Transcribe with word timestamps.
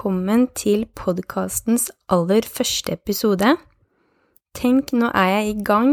Velkommen 0.00 0.46
til 0.56 0.86
podkastens 0.96 1.90
aller 2.08 2.46
første 2.48 2.94
episode. 2.94 3.50
Tenk, 4.56 4.94
nå 4.96 5.10
er 5.12 5.26
jeg 5.28 5.50
i 5.50 5.64
gang. 5.68 5.90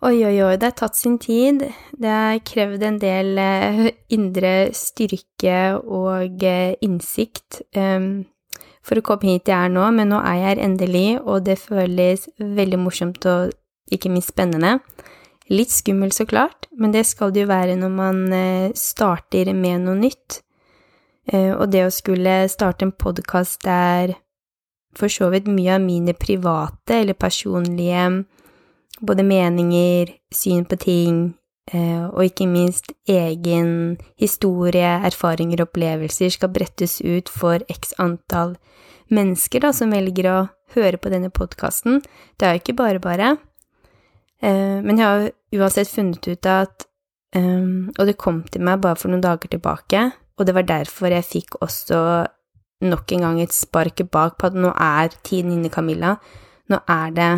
Oi, 0.00 0.22
oi, 0.24 0.38
oi, 0.40 0.54
det 0.56 0.70
har 0.70 0.76
tatt 0.78 0.96
sin 0.96 1.18
tid. 1.20 1.66
Det 2.00 2.08
har 2.08 2.40
krevd 2.48 2.86
en 2.88 2.96
del 3.02 3.36
eh, 3.42 3.82
indre 4.16 4.54
styrke 4.72 5.58
og 5.84 6.46
eh, 6.48 6.78
innsikt 6.80 7.60
um, 7.76 8.24
for 8.80 8.96
å 8.96 9.04
komme 9.04 9.34
hit 9.34 9.52
jeg 9.52 9.68
er 9.68 9.76
nå, 9.76 9.84
men 9.98 10.08
nå 10.14 10.22
er 10.22 10.38
jeg 10.38 10.46
her 10.46 10.62
endelig, 10.70 11.04
og 11.28 11.44
det 11.44 11.58
føles 11.60 12.24
veldig 12.40 12.80
morsomt 12.86 13.28
og 13.28 13.52
ikke 13.92 14.14
minst 14.16 14.32
spennende. 14.32 14.78
Litt 15.52 15.76
skummelt, 15.76 16.16
så 16.16 16.24
klart, 16.24 16.72
men 16.72 16.96
det 16.96 17.04
skal 17.04 17.36
det 17.36 17.44
jo 17.44 17.52
være 17.52 17.76
når 17.84 17.94
man 18.00 18.24
eh, 18.32 18.72
starter 18.72 19.52
med 19.52 19.84
noe 19.84 20.00
nytt. 20.06 20.40
Uh, 21.32 21.54
og 21.56 21.70
det 21.72 21.86
å 21.86 21.92
skulle 21.94 22.44
starte 22.52 22.84
en 22.84 22.92
podkast 22.92 23.62
der 23.64 24.16
for 24.94 25.10
så 25.10 25.30
vidt 25.32 25.48
mye 25.50 25.74
av 25.74 25.82
mine 25.82 26.14
private 26.14 27.00
eller 27.00 27.16
personlige 27.18 28.24
både 29.00 29.22
meninger, 29.22 30.12
syn 30.34 30.64
på 30.64 30.78
ting, 30.80 31.34
eh, 31.72 32.04
og 32.06 32.24
ikke 32.24 32.46
minst 32.48 32.92
egen 33.08 33.98
historie, 34.20 35.00
erfaringer 35.06 35.62
og 35.62 35.70
opplevelser 35.70 36.32
skal 36.34 36.52
brettes 36.54 37.00
ut 37.02 37.28
for 37.28 37.64
x 37.68 37.94
antall 37.98 38.56
mennesker 39.10 39.64
da, 39.64 39.72
som 39.72 39.92
velger 39.92 40.30
å 40.30 40.38
høre 40.76 40.98
på 40.98 41.12
denne 41.12 41.30
podkasten. 41.34 42.02
Det 42.38 42.46
er 42.46 42.56
jo 42.56 42.62
ikke 42.62 42.78
bare 42.78 43.02
bare. 43.02 43.36
Eh, 44.42 44.80
men 44.82 44.98
jeg 44.98 45.06
har 45.06 45.30
uansett 45.54 45.88
funnet 45.88 46.26
ut 46.26 46.46
at 46.46 46.88
eh, 47.34 47.62
Og 47.98 48.06
det 48.06 48.18
kom 48.18 48.42
til 48.42 48.62
meg 48.66 48.80
bare 48.82 48.98
for 48.98 49.08
noen 49.08 49.22
dager 49.22 49.48
tilbake, 49.48 50.10
og 50.38 50.46
det 50.46 50.54
var 50.56 50.66
derfor 50.66 51.14
jeg 51.14 51.26
fikk 51.26 51.58
også 51.62 51.98
nok 52.84 53.12
en 53.14 53.24
gang 53.24 53.40
et 53.40 53.54
spark 53.54 54.02
bak 54.12 54.38
på 54.38 54.50
at 54.50 54.56
nå 54.58 54.72
er 54.74 55.14
tiden 55.22 55.54
inne, 55.54 55.70
Camilla. 55.72 56.16
Nå 56.68 56.80
er 56.90 57.12
det 57.14 57.32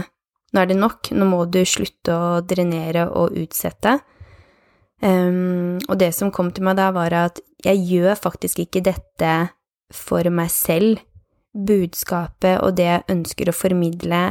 nå 0.55 0.63
er 0.63 0.71
det 0.71 0.79
nok, 0.79 1.11
nå 1.13 1.27
må 1.29 1.43
du 1.53 1.61
slutte 1.69 2.15
å 2.15 2.41
drenere 2.47 3.09
og 3.13 3.35
utsette. 3.37 3.99
Um, 5.05 5.77
og 5.91 5.99
det 6.01 6.15
som 6.17 6.33
kom 6.33 6.49
til 6.55 6.65
meg 6.65 6.79
da, 6.79 6.89
var 6.97 7.13
at 7.13 7.43
jeg 7.67 7.83
gjør 7.91 8.17
faktisk 8.17 8.63
ikke 8.65 8.85
dette 8.87 9.33
for 9.93 10.31
meg 10.33 10.49
selv. 10.55 11.03
Budskapet 11.57 12.61
og 12.61 12.77
det 12.77 12.87
jeg 12.89 13.05
ønsker 13.13 13.49
å 13.49 13.57
formidle, 13.57 14.23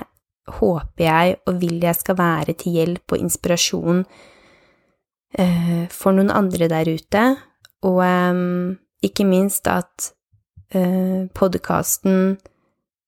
håper 0.59 1.03
jeg 1.07 1.37
og 1.49 1.55
vil 1.61 1.79
jeg 1.81 1.97
skal 1.97 2.17
være 2.19 2.53
til 2.57 2.75
hjelp 2.77 3.15
og 3.15 3.21
inspirasjon 3.21 4.03
uh, 4.05 5.85
for 5.89 6.13
noen 6.13 6.29
andre 6.33 6.69
der 6.69 6.91
ute, 6.93 7.23
og 7.85 8.01
um, 8.01 8.75
ikke 9.05 9.27
minst 9.27 9.67
at 9.69 10.11
uh, 10.75 11.29
podkasten 11.37 12.37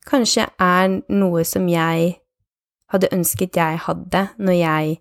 kanskje 0.08 0.48
er 0.62 1.00
noe 1.10 1.44
som 1.48 1.68
jeg 1.72 2.16
hadde 2.94 3.12
ønsket 3.12 3.58
jeg 3.60 3.82
hadde 3.84 4.28
når 4.38 4.60
jeg 4.62 4.98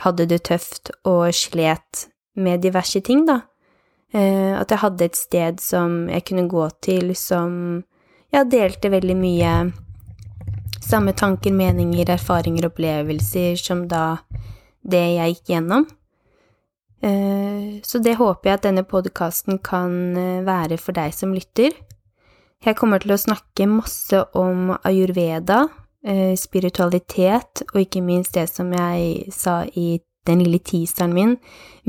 hadde 0.00 0.26
det 0.30 0.42
tøft 0.48 0.92
og 1.08 1.30
slet 1.34 2.08
med 2.36 2.62
diverse 2.64 3.00
ting, 3.04 3.26
da. 3.28 3.40
Eh, 4.12 4.54
at 4.58 4.70
jeg 4.72 4.82
hadde 4.82 5.06
et 5.06 5.16
sted 5.16 5.60
som 5.62 6.08
jeg 6.10 6.24
kunne 6.26 6.48
gå 6.50 6.64
til, 6.82 7.12
som 7.16 7.82
jeg 8.32 8.50
delte 8.50 8.90
veldig 8.90 9.16
mye 9.18 9.52
samme 10.82 11.12
tanker, 11.14 11.52
meninger, 11.54 12.08
erfaringer, 12.10 12.66
opplevelser 12.70 13.58
som 13.60 13.84
da 13.90 14.18
det 14.82 15.04
jeg 15.14 15.34
gikk 15.34 15.52
gjennom. 15.54 15.86
Eh, 17.02 17.80
så 17.82 17.98
det 17.98 18.18
håper 18.20 18.50
jeg 18.50 18.58
at 18.58 18.66
denne 18.66 18.84
podkasten 18.84 19.60
kan 19.64 20.16
eh, 20.16 20.42
være 20.44 20.76
for 20.80 20.96
deg 20.96 21.14
som 21.16 21.32
lytter. 21.36 21.72
Jeg 22.60 22.76
kommer 22.76 23.00
til 23.00 23.14
å 23.14 23.20
snakke 23.20 23.68
masse 23.70 24.20
om 24.36 24.74
ayurveda, 24.84 25.64
Eh, 26.00 26.32
spiritualitet, 26.32 27.60
og 27.74 27.82
ikke 27.82 28.00
minst 28.00 28.32
det 28.32 28.46
som 28.48 28.70
jeg 28.72 29.26
sa 29.36 29.66
i 29.76 29.98
den 30.24 30.40
lille 30.40 30.56
teaseren 30.64 31.12
min, 31.12 31.34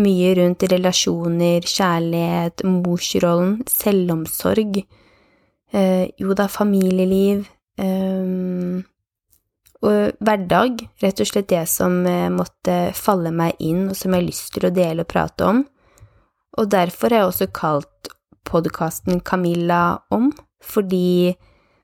mye 0.04 0.34
rundt 0.36 0.66
relasjoner, 0.68 1.64
kjærlighet, 1.64 2.66
morsrollen, 2.68 3.62
selvomsorg, 3.72 4.82
jo 6.20 6.36
da, 6.36 6.50
familieliv 6.52 7.46
hverdag, 9.82 10.84
rett 11.02 11.22
og 11.24 11.30
slett 11.30 11.50
det 11.50 11.64
som 11.70 12.04
eh, 12.06 12.30
måtte 12.30 12.92
falle 12.98 13.32
meg 13.34 13.58
inn, 13.60 13.88
og 13.90 13.98
som 13.98 14.14
jeg 14.14 14.22
har 14.22 14.28
lyst 14.28 14.52
til 14.54 14.68
å 14.68 14.74
dele 14.76 15.06
og 15.06 15.10
prate 15.10 15.48
om. 15.48 15.64
Og 16.62 16.70
derfor 16.70 17.10
har 17.10 17.24
jeg 17.24 17.32
også 17.32 17.48
kalt 17.56 18.12
podkasten 18.46 19.22
Camilla 19.26 20.02
om, 20.14 20.30
fordi 20.62 21.34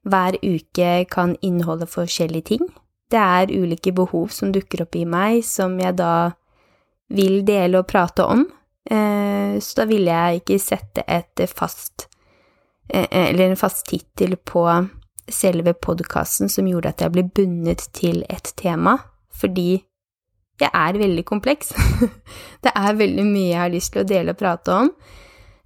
hver 0.07 0.37
uke 0.43 0.91
kan 1.11 1.35
inneholde 1.41 1.87
forskjellige 1.89 2.49
ting. 2.51 2.67
Det 3.11 3.19
er 3.19 3.53
ulike 3.55 3.93
behov 3.95 4.29
som 4.35 4.51
dukker 4.51 4.83
opp 4.83 4.95
i 4.99 5.05
meg, 5.07 5.41
som 5.47 5.77
jeg 5.79 5.95
da 5.97 6.31
vil 7.13 7.41
dele 7.47 7.81
og 7.81 7.87
prate 7.89 8.25
om. 8.27 8.45
Eh, 8.87 9.57
så 9.63 9.81
da 9.81 9.87
ville 9.89 10.13
jeg 10.13 10.41
ikke 10.41 10.59
sette 10.63 11.03
et 11.11 11.41
fast 11.51 12.05
eh, 12.87 13.03
Eller 13.11 13.49
en 13.49 13.59
fast 13.59 13.83
tittel 13.89 14.37
på 14.39 14.63
selve 15.29 15.73
podkasten 15.73 16.49
som 16.49 16.67
gjorde 16.69 16.93
at 16.93 17.03
jeg 17.03 17.13
ble 17.15 17.25
bundet 17.27 17.87
til 17.97 18.23
et 18.29 18.51
tema, 18.59 18.97
fordi 19.33 19.83
jeg 20.57 20.73
er 20.73 20.97
veldig 20.97 21.23
kompleks. 21.27 21.73
det 22.65 22.73
er 22.73 22.97
veldig 22.97 23.25
mye 23.27 23.49
jeg 23.51 23.61
har 23.61 23.73
lyst 23.73 23.93
til 23.93 24.03
å 24.03 24.09
dele 24.09 24.33
og 24.33 24.39
prate 24.39 24.73
om. 24.73 24.91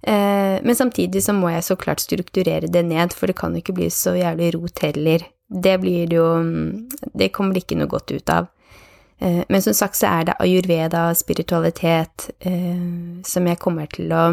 Eh, 0.02 0.58
men 0.62 0.76
samtidig 0.76 1.22
så 1.24 1.34
må 1.36 1.52
jeg 1.52 1.64
så 1.64 1.76
klart 1.80 2.02
strukturere 2.02 2.68
det 2.68 2.82
ned, 2.84 3.14
for 3.16 3.30
det 3.30 3.38
kan 3.38 3.54
jo 3.54 3.62
ikke 3.62 3.76
bli 3.78 3.88
så 3.92 4.16
jævlig 4.18 4.52
rot 4.56 4.82
heller. 4.84 5.24
Det 5.52 5.76
blir 5.80 6.12
jo 6.12 6.26
Det 7.12 7.28
kommer 7.32 7.54
det 7.54 7.64
ikke 7.64 7.76
noe 7.80 7.90
godt 7.90 8.12
ut 8.12 8.28
av. 8.30 8.48
Eh, 9.18 9.44
men 9.48 9.62
som 9.62 9.74
sagt 9.74 9.96
så 9.96 10.10
er 10.10 10.24
det 10.24 10.38
ayurveda, 10.40 11.14
spiritualitet, 11.14 12.30
eh, 12.40 13.22
som 13.24 13.46
jeg 13.46 13.58
kommer 13.58 13.86
til 13.86 14.12
å 14.12 14.24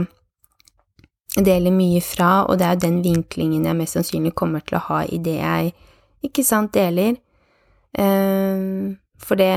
dele 1.35 1.71
mye 1.73 2.01
fra, 2.01 2.45
og 2.49 2.57
det 2.59 2.65
er 2.65 2.75
jo 2.75 2.85
den 2.87 3.01
vinklingen 3.05 3.67
jeg 3.67 3.77
mest 3.77 3.97
sannsynlig 3.97 4.33
kommer 4.37 4.63
til 4.65 4.79
å 4.79 4.85
ha 4.87 5.03
i 5.05 5.19
det 5.21 5.37
jeg 5.37 5.73
ikke 6.25 6.43
sant 6.43 6.73
deler. 6.73 7.19
For 7.93 9.39
det, 9.39 9.53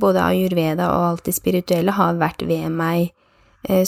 både 0.00 0.22
ayurveda 0.22 0.86
og 0.94 1.08
alt 1.10 1.26
det 1.26 1.34
spirituelle, 1.36 1.92
har 1.98 2.20
vært 2.20 2.46
ved 2.46 2.70
meg 2.70 3.10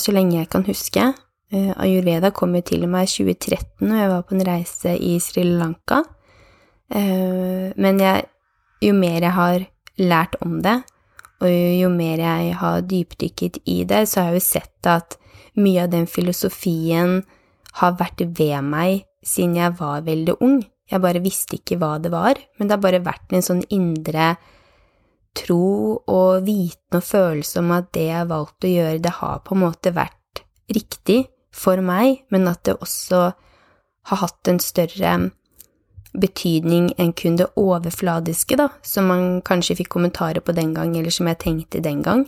så 0.03 0.13
lenge 0.13 0.41
jeg 0.41 0.51
kan 0.51 0.67
huske. 0.67 1.07
Uh, 1.49 1.73
ayurveda 1.81 2.29
kom 2.37 2.53
jo 2.59 2.61
til 2.61 2.85
meg 2.93 3.07
i 3.07 3.25
2013, 3.25 3.89
og 3.89 3.97
jeg 3.97 4.09
var 4.11 4.25
på 4.29 4.35
en 4.37 4.45
reise 4.45 4.93
i 5.01 5.15
Sri 5.23 5.47
Lanka. 5.49 6.03
Uh, 6.93 7.73
men 7.81 8.03
jeg, 8.03 8.27
jo 8.85 8.93
mer 8.97 9.25
jeg 9.25 9.33
har 9.33 9.65
lært 9.97 10.37
om 10.45 10.59
det, 10.65 10.77
og 11.39 11.51
jo, 11.51 11.89
mer 11.95 12.19
jeg 12.23 12.55
har 12.59 12.85
dypdykket 12.91 13.61
i 13.71 13.83
det, 13.89 14.05
så 14.11 14.23
har 14.25 14.33
jeg 14.33 14.41
jo 14.41 14.47
sett 14.49 14.91
at 14.91 15.19
mye 15.59 15.85
av 15.85 15.93
den 15.93 16.09
filosofien 16.11 17.21
har 17.79 17.99
vært 17.99 18.25
ved 18.39 18.67
meg 18.67 19.05
siden 19.27 19.59
jeg 19.59 19.77
var 19.79 20.07
veldig 20.07 20.39
ung. 20.45 20.61
Jeg 20.89 21.05
bare 21.05 21.23
visste 21.23 21.59
ikke 21.59 21.79
hva 21.79 21.97
det 22.03 22.11
var, 22.15 22.39
men 22.59 22.69
det 22.69 22.75
har 22.77 22.85
bare 22.85 23.05
vært 23.05 23.35
en 23.35 23.45
sånn 23.45 23.63
indre 23.75 24.33
tro 25.39 25.99
og 26.09 26.47
viten 26.47 26.99
og 26.99 27.05
følelse 27.05 27.61
om 27.61 27.75
at 27.77 27.91
det 27.95 28.09
jeg 28.09 28.19
har 28.23 28.31
valgt 28.31 28.65
å 28.67 28.73
gjøre, 28.73 29.03
det 29.05 29.19
har 29.21 29.43
på 29.45 29.55
en 29.55 29.63
måte 29.67 29.95
vært 29.95 30.43
riktig 30.75 31.27
for 31.55 31.81
meg, 31.85 32.25
men 32.33 32.49
at 32.51 32.65
det 32.67 32.79
også 32.81 33.29
har 34.09 34.23
hatt 34.23 34.51
en 34.51 34.61
større 34.63 35.15
betydning 36.21 36.91
enn 37.01 37.13
kun 37.17 37.39
det 37.41 37.49
overfladiske, 37.59 38.59
da, 38.61 38.69
som 38.83 39.09
man 39.11 39.41
kanskje 39.47 39.79
fikk 39.81 39.93
kommentarer 39.95 40.45
på 40.45 40.55
den 40.57 40.75
gang, 40.77 40.97
eller 40.99 41.15
som 41.15 41.31
jeg 41.31 41.41
tenkte 41.45 41.83
den 41.85 42.03
gang. 42.07 42.27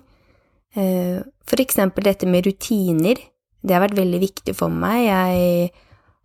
Eh, 0.75 1.21
for 1.49 1.63
eksempel 1.63 2.07
dette 2.07 2.29
med 2.31 2.47
rutiner, 2.47 3.19
det 3.61 3.77
har 3.77 3.85
vært 3.85 3.99
veldig 3.99 4.21
viktig 4.23 4.55
for 4.57 4.73
meg. 4.73 5.03
Jeg 5.09 5.73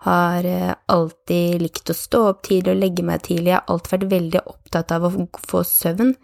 har 0.06 0.46
eh, 0.46 0.76
alltid 0.92 1.64
likt 1.64 1.92
å 1.92 1.98
stå 1.98 2.22
opp 2.32 2.46
tidlig 2.48 2.76
og 2.76 2.82
legge 2.84 3.06
meg 3.06 3.26
tidlig, 3.26 3.52
jeg 3.52 3.60
har 3.60 3.74
alltid 3.74 3.96
vært 3.96 4.14
veldig 4.14 4.46
opptatt 4.46 4.96
av 4.96 5.08
å 5.08 5.14
få 5.50 5.66
søvn. 5.68 6.16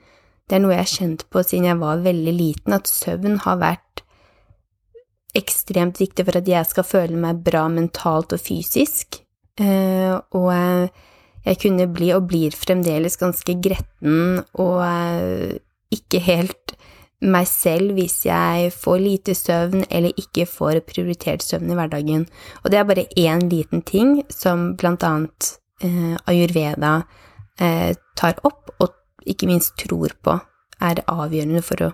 Det 0.47 0.57
er 0.57 0.63
noe 0.63 0.75
jeg 0.75 0.83
har 0.83 0.93
kjent 0.93 1.27
på 1.31 1.43
siden 1.47 1.69
jeg 1.69 1.81
var 1.81 2.05
veldig 2.05 2.33
liten, 2.35 2.75
at 2.75 2.89
søvn 2.91 3.39
har 3.45 3.61
vært 3.61 4.05
ekstremt 5.37 6.01
viktig 6.01 6.25
for 6.27 6.41
at 6.41 6.49
jeg 6.49 6.67
skal 6.67 6.85
føle 6.87 7.19
meg 7.19 7.39
bra 7.45 7.63
mentalt 7.71 8.35
og 8.35 8.41
fysisk. 8.43 9.21
Eh, 9.61 10.15
og 10.35 10.51
jeg 11.45 11.59
kunne 11.63 11.87
bli, 11.89 12.11
og 12.15 12.27
blir 12.29 12.55
fremdeles, 12.55 13.17
ganske 13.19 13.55
gretten 13.63 14.41
og 14.61 14.81
eh, 14.85 15.57
ikke 15.91 16.21
helt 16.23 16.75
meg 17.21 17.45
selv 17.45 17.93
hvis 17.97 18.23
jeg 18.25 18.71
får 18.73 18.97
lite 19.01 19.35
søvn 19.37 19.83
eller 19.89 20.17
ikke 20.17 20.47
får 20.49 20.81
prioritert 20.89 21.45
søvn 21.45 21.69
i 21.69 21.77
hverdagen. 21.77 22.25
Og 22.63 22.71
det 22.73 22.79
er 22.79 22.87
bare 22.89 23.09
én 23.17 23.45
liten 23.49 23.83
ting 23.85 24.21
som 24.33 24.71
blant 24.77 25.05
annet 25.05 25.51
eh, 25.85 26.15
ayurveda 26.29 27.01
eh, 27.61 27.93
tar 28.17 28.41
opp, 28.47 28.73
og 28.81 28.97
ikke 29.29 29.49
minst 29.49 29.77
tror 29.81 30.15
på 30.25 30.39
er 30.81 31.03
avgjørende 31.05 31.61
for 31.65 31.89
å, 31.89 31.91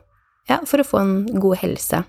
ja, 0.47 0.61
for 0.63 0.79
å 0.79 0.87
få 0.87 1.03
en 1.03 1.17
god 1.43 1.59
helse. 1.63 2.03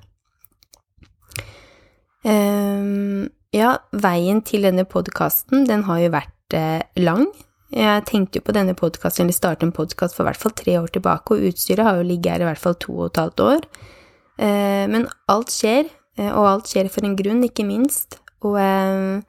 Um, 2.23 3.29
ja, 3.55 3.79
veien 3.95 4.43
til 4.47 4.67
denne 4.67 4.85
podkasten, 4.87 5.67
den 5.67 5.87
har 5.89 6.03
jo 6.03 6.11
vært 6.15 6.35
lang. 6.55 7.27
Jeg 7.69 8.05
tenkte 8.09 8.41
jo 8.41 8.47
på 8.47 8.55
denne 8.57 8.73
podkasten, 8.73 9.27
eller 9.27 9.37
starte 9.37 9.67
en 9.67 9.75
podkast 9.77 10.17
for 10.17 10.25
i 10.25 10.31
hvert 10.31 10.41
fall 10.41 10.55
tre 10.57 10.79
år 10.81 10.89
tilbake, 10.89 11.35
og 11.35 11.51
utstyret 11.51 11.85
har 11.85 11.99
jo 11.99 12.07
ligget 12.09 12.33
her 12.33 12.45
i 12.45 12.49
hvert 12.49 12.63
fall 12.63 12.79
to 12.81 12.95
og 12.97 13.11
et 13.11 13.21
halvt 13.21 13.41
år. 13.45 13.67
Eh, 14.41 14.87
men 14.89 15.05
alt 15.29 15.53
skjer, 15.53 15.91
eh, 16.17 16.31
og 16.33 16.49
alt 16.49 16.71
skjer 16.71 16.89
for 16.89 17.05
en 17.05 17.17
grunn, 17.19 17.45
ikke 17.45 17.67
minst. 17.69 18.21
Og 18.41 18.57
eh, 18.63 19.21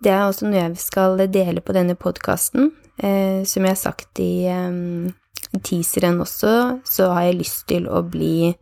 det 0.00 0.12
er 0.14 0.24
også 0.24 0.48
noe 0.48 0.56
jeg 0.62 0.80
skal 0.80 1.20
dele 1.28 1.60
på 1.60 1.76
denne 1.76 1.98
podkasten. 2.00 2.70
Eh, 2.96 3.44
som 3.44 3.66
jeg 3.66 3.76
har 3.76 3.80
sagt 3.80 4.22
i 4.24 4.46
eh, 4.48 5.60
teaseren 5.60 6.22
også, 6.24 6.80
så 6.88 7.10
har 7.12 7.28
jeg 7.28 7.40
lyst 7.42 7.66
til 7.68 7.88
å 7.88 8.02
bli 8.06 8.54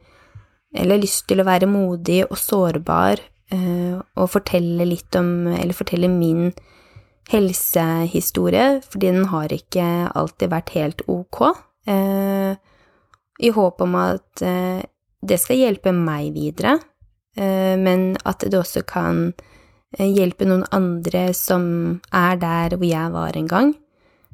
Eller 0.74 1.00
lyst 1.00 1.24
til 1.28 1.40
å 1.40 1.46
være 1.48 1.66
modig 1.66 2.26
og 2.26 2.36
sårbar 2.36 3.22
og 3.48 4.26
fortelle 4.28 4.84
litt 4.84 5.16
om 5.16 5.46
Eller 5.48 5.72
fortelle 5.72 6.10
min 6.12 6.50
helsehistorie, 7.28 8.80
fordi 8.88 9.12
den 9.12 9.28
har 9.32 9.52
ikke 9.52 9.86
alltid 10.16 10.52
vært 10.52 10.72
helt 10.76 11.02
ok. 11.08 11.40
Eh, 11.88 12.54
I 13.38 13.50
håp 13.54 13.84
om 13.84 13.98
at 14.00 14.42
eh, 14.42 14.80
det 15.20 15.38
skal 15.40 15.60
hjelpe 15.60 15.92
meg 15.92 16.32
videre, 16.36 16.78
eh, 17.36 17.76
men 17.76 18.14
at 18.24 18.46
det 18.46 18.58
også 18.58 18.84
kan 18.88 19.28
eh, 19.98 20.08
hjelpe 20.08 20.48
noen 20.48 20.64
andre 20.72 21.28
som 21.36 22.00
er 22.12 22.40
der 22.40 22.76
hvor 22.76 22.88
jeg 22.88 23.14
var 23.14 23.36
en 23.36 23.50
gang, 23.50 23.74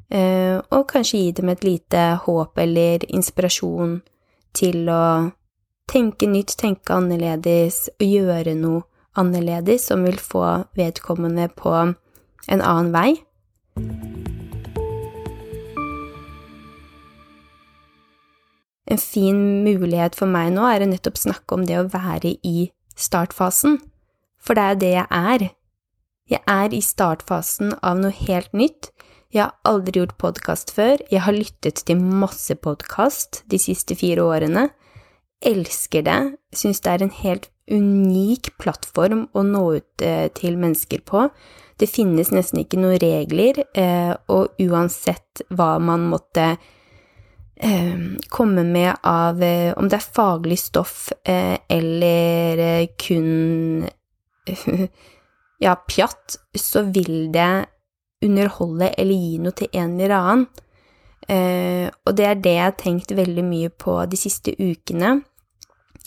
eh, 0.09 0.57
og 0.71 0.87
kanskje 0.91 1.23
gi 1.23 1.31
dem 1.39 1.51
et 1.51 1.65
lite 1.67 2.05
håp 2.25 2.63
eller 2.63 3.05
inspirasjon 3.09 3.99
til 4.55 4.87
å 4.89 5.31
tenke 5.91 6.29
nytt, 6.29 6.55
tenke 6.57 6.95
annerledes 6.95 7.89
gjøre 8.01 8.55
noe 8.57 8.85
annerledes 9.15 9.85
som 9.87 10.03
vil 10.03 10.17
få 10.19 10.43
vedkommende 10.75 11.47
på 11.55 11.71
en 12.47 12.61
annen 12.61 12.93
vei. 12.93 13.09
En 18.85 19.01
fin 19.01 19.37
mulighet 19.65 20.15
for 20.17 20.29
meg 20.29 20.51
nå 20.53 20.65
er 20.69 20.85
å 20.85 20.89
nettopp 20.89 21.17
snakke 21.17 21.57
om 21.57 21.65
det 21.65 21.79
å 21.79 21.87
være 21.89 22.35
i 22.45 22.69
startfasen, 22.95 23.79
for 24.37 24.57
det 24.57 24.65
er 24.65 24.81
det 24.81 24.91
jeg 24.93 25.07
er. 25.09 25.47
Jeg 26.29 26.41
er 26.49 26.73
i 26.73 26.81
startfasen 26.81 27.73
av 27.85 27.97
noe 28.01 28.13
helt 28.25 28.53
nytt. 28.53 28.91
Jeg 29.33 29.47
har 29.47 29.57
aldri 29.67 29.99
gjort 29.99 30.15
podkast 30.21 30.71
før, 30.73 31.01
jeg 31.11 31.25
har 31.25 31.35
lyttet 31.35 31.81
til 31.85 31.99
masse 31.99 32.55
podkast 32.61 33.41
de 33.51 33.59
siste 33.59 33.97
fire 33.99 34.23
årene. 34.23 34.69
Elsker 35.45 36.05
det, 36.05 36.19
syns 36.55 36.79
det 36.85 36.93
er 36.93 37.03
en 37.03 37.15
helt 37.19 37.49
unik 37.71 38.53
plattform 38.61 39.25
å 39.33 39.43
nå 39.45 39.63
ut 39.79 40.05
eh, 40.05 40.27
til 40.37 40.57
mennesker 40.61 41.01
på. 41.07 41.25
Det 41.79 41.89
finnes 41.91 42.31
nesten 42.31 42.61
ikke 42.61 42.79
noen 42.79 42.99
regler, 43.01 43.63
eh, 43.75 44.13
og 44.31 44.55
uansett 44.61 45.43
hva 45.49 45.75
man 45.83 46.05
måtte 46.11 46.53
eh, 47.57 48.05
komme 48.29 48.63
med 48.63 48.93
av 49.03 49.41
Om 49.41 49.89
det 49.89 49.97
er 49.97 50.13
faglig 50.19 50.59
stoff 50.61 51.09
eller 51.25 52.85
kun 53.01 53.87
ja, 55.65 55.73
pjatt, 55.75 56.37
så 56.55 56.85
vil 56.85 57.31
det 57.33 57.65
underholde 58.25 58.93
eller 58.97 59.25
gi 59.25 59.39
noe 59.41 59.57
til 59.57 59.73
en 59.73 59.97
eller 59.99 60.15
annen. 60.15 60.45
og 62.05 62.11
det 62.15 62.25
er 62.25 62.35
det 62.37 62.53
jeg 62.53 62.63
har 62.63 62.75
tenkt 62.77 63.11
veldig 63.17 63.43
mye 63.43 63.69
på 63.69 63.97
de 64.05 64.17
siste 64.17 64.53
ukene. 64.59 65.17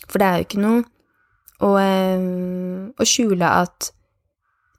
For 0.06 0.18
det 0.18 0.26
er 0.28 0.38
jo 0.38 0.46
ikke 0.46 0.62
noe 0.62 0.84
å, 1.64 1.72
og 2.98 3.06
skjule 3.08 3.48
at 3.62 3.90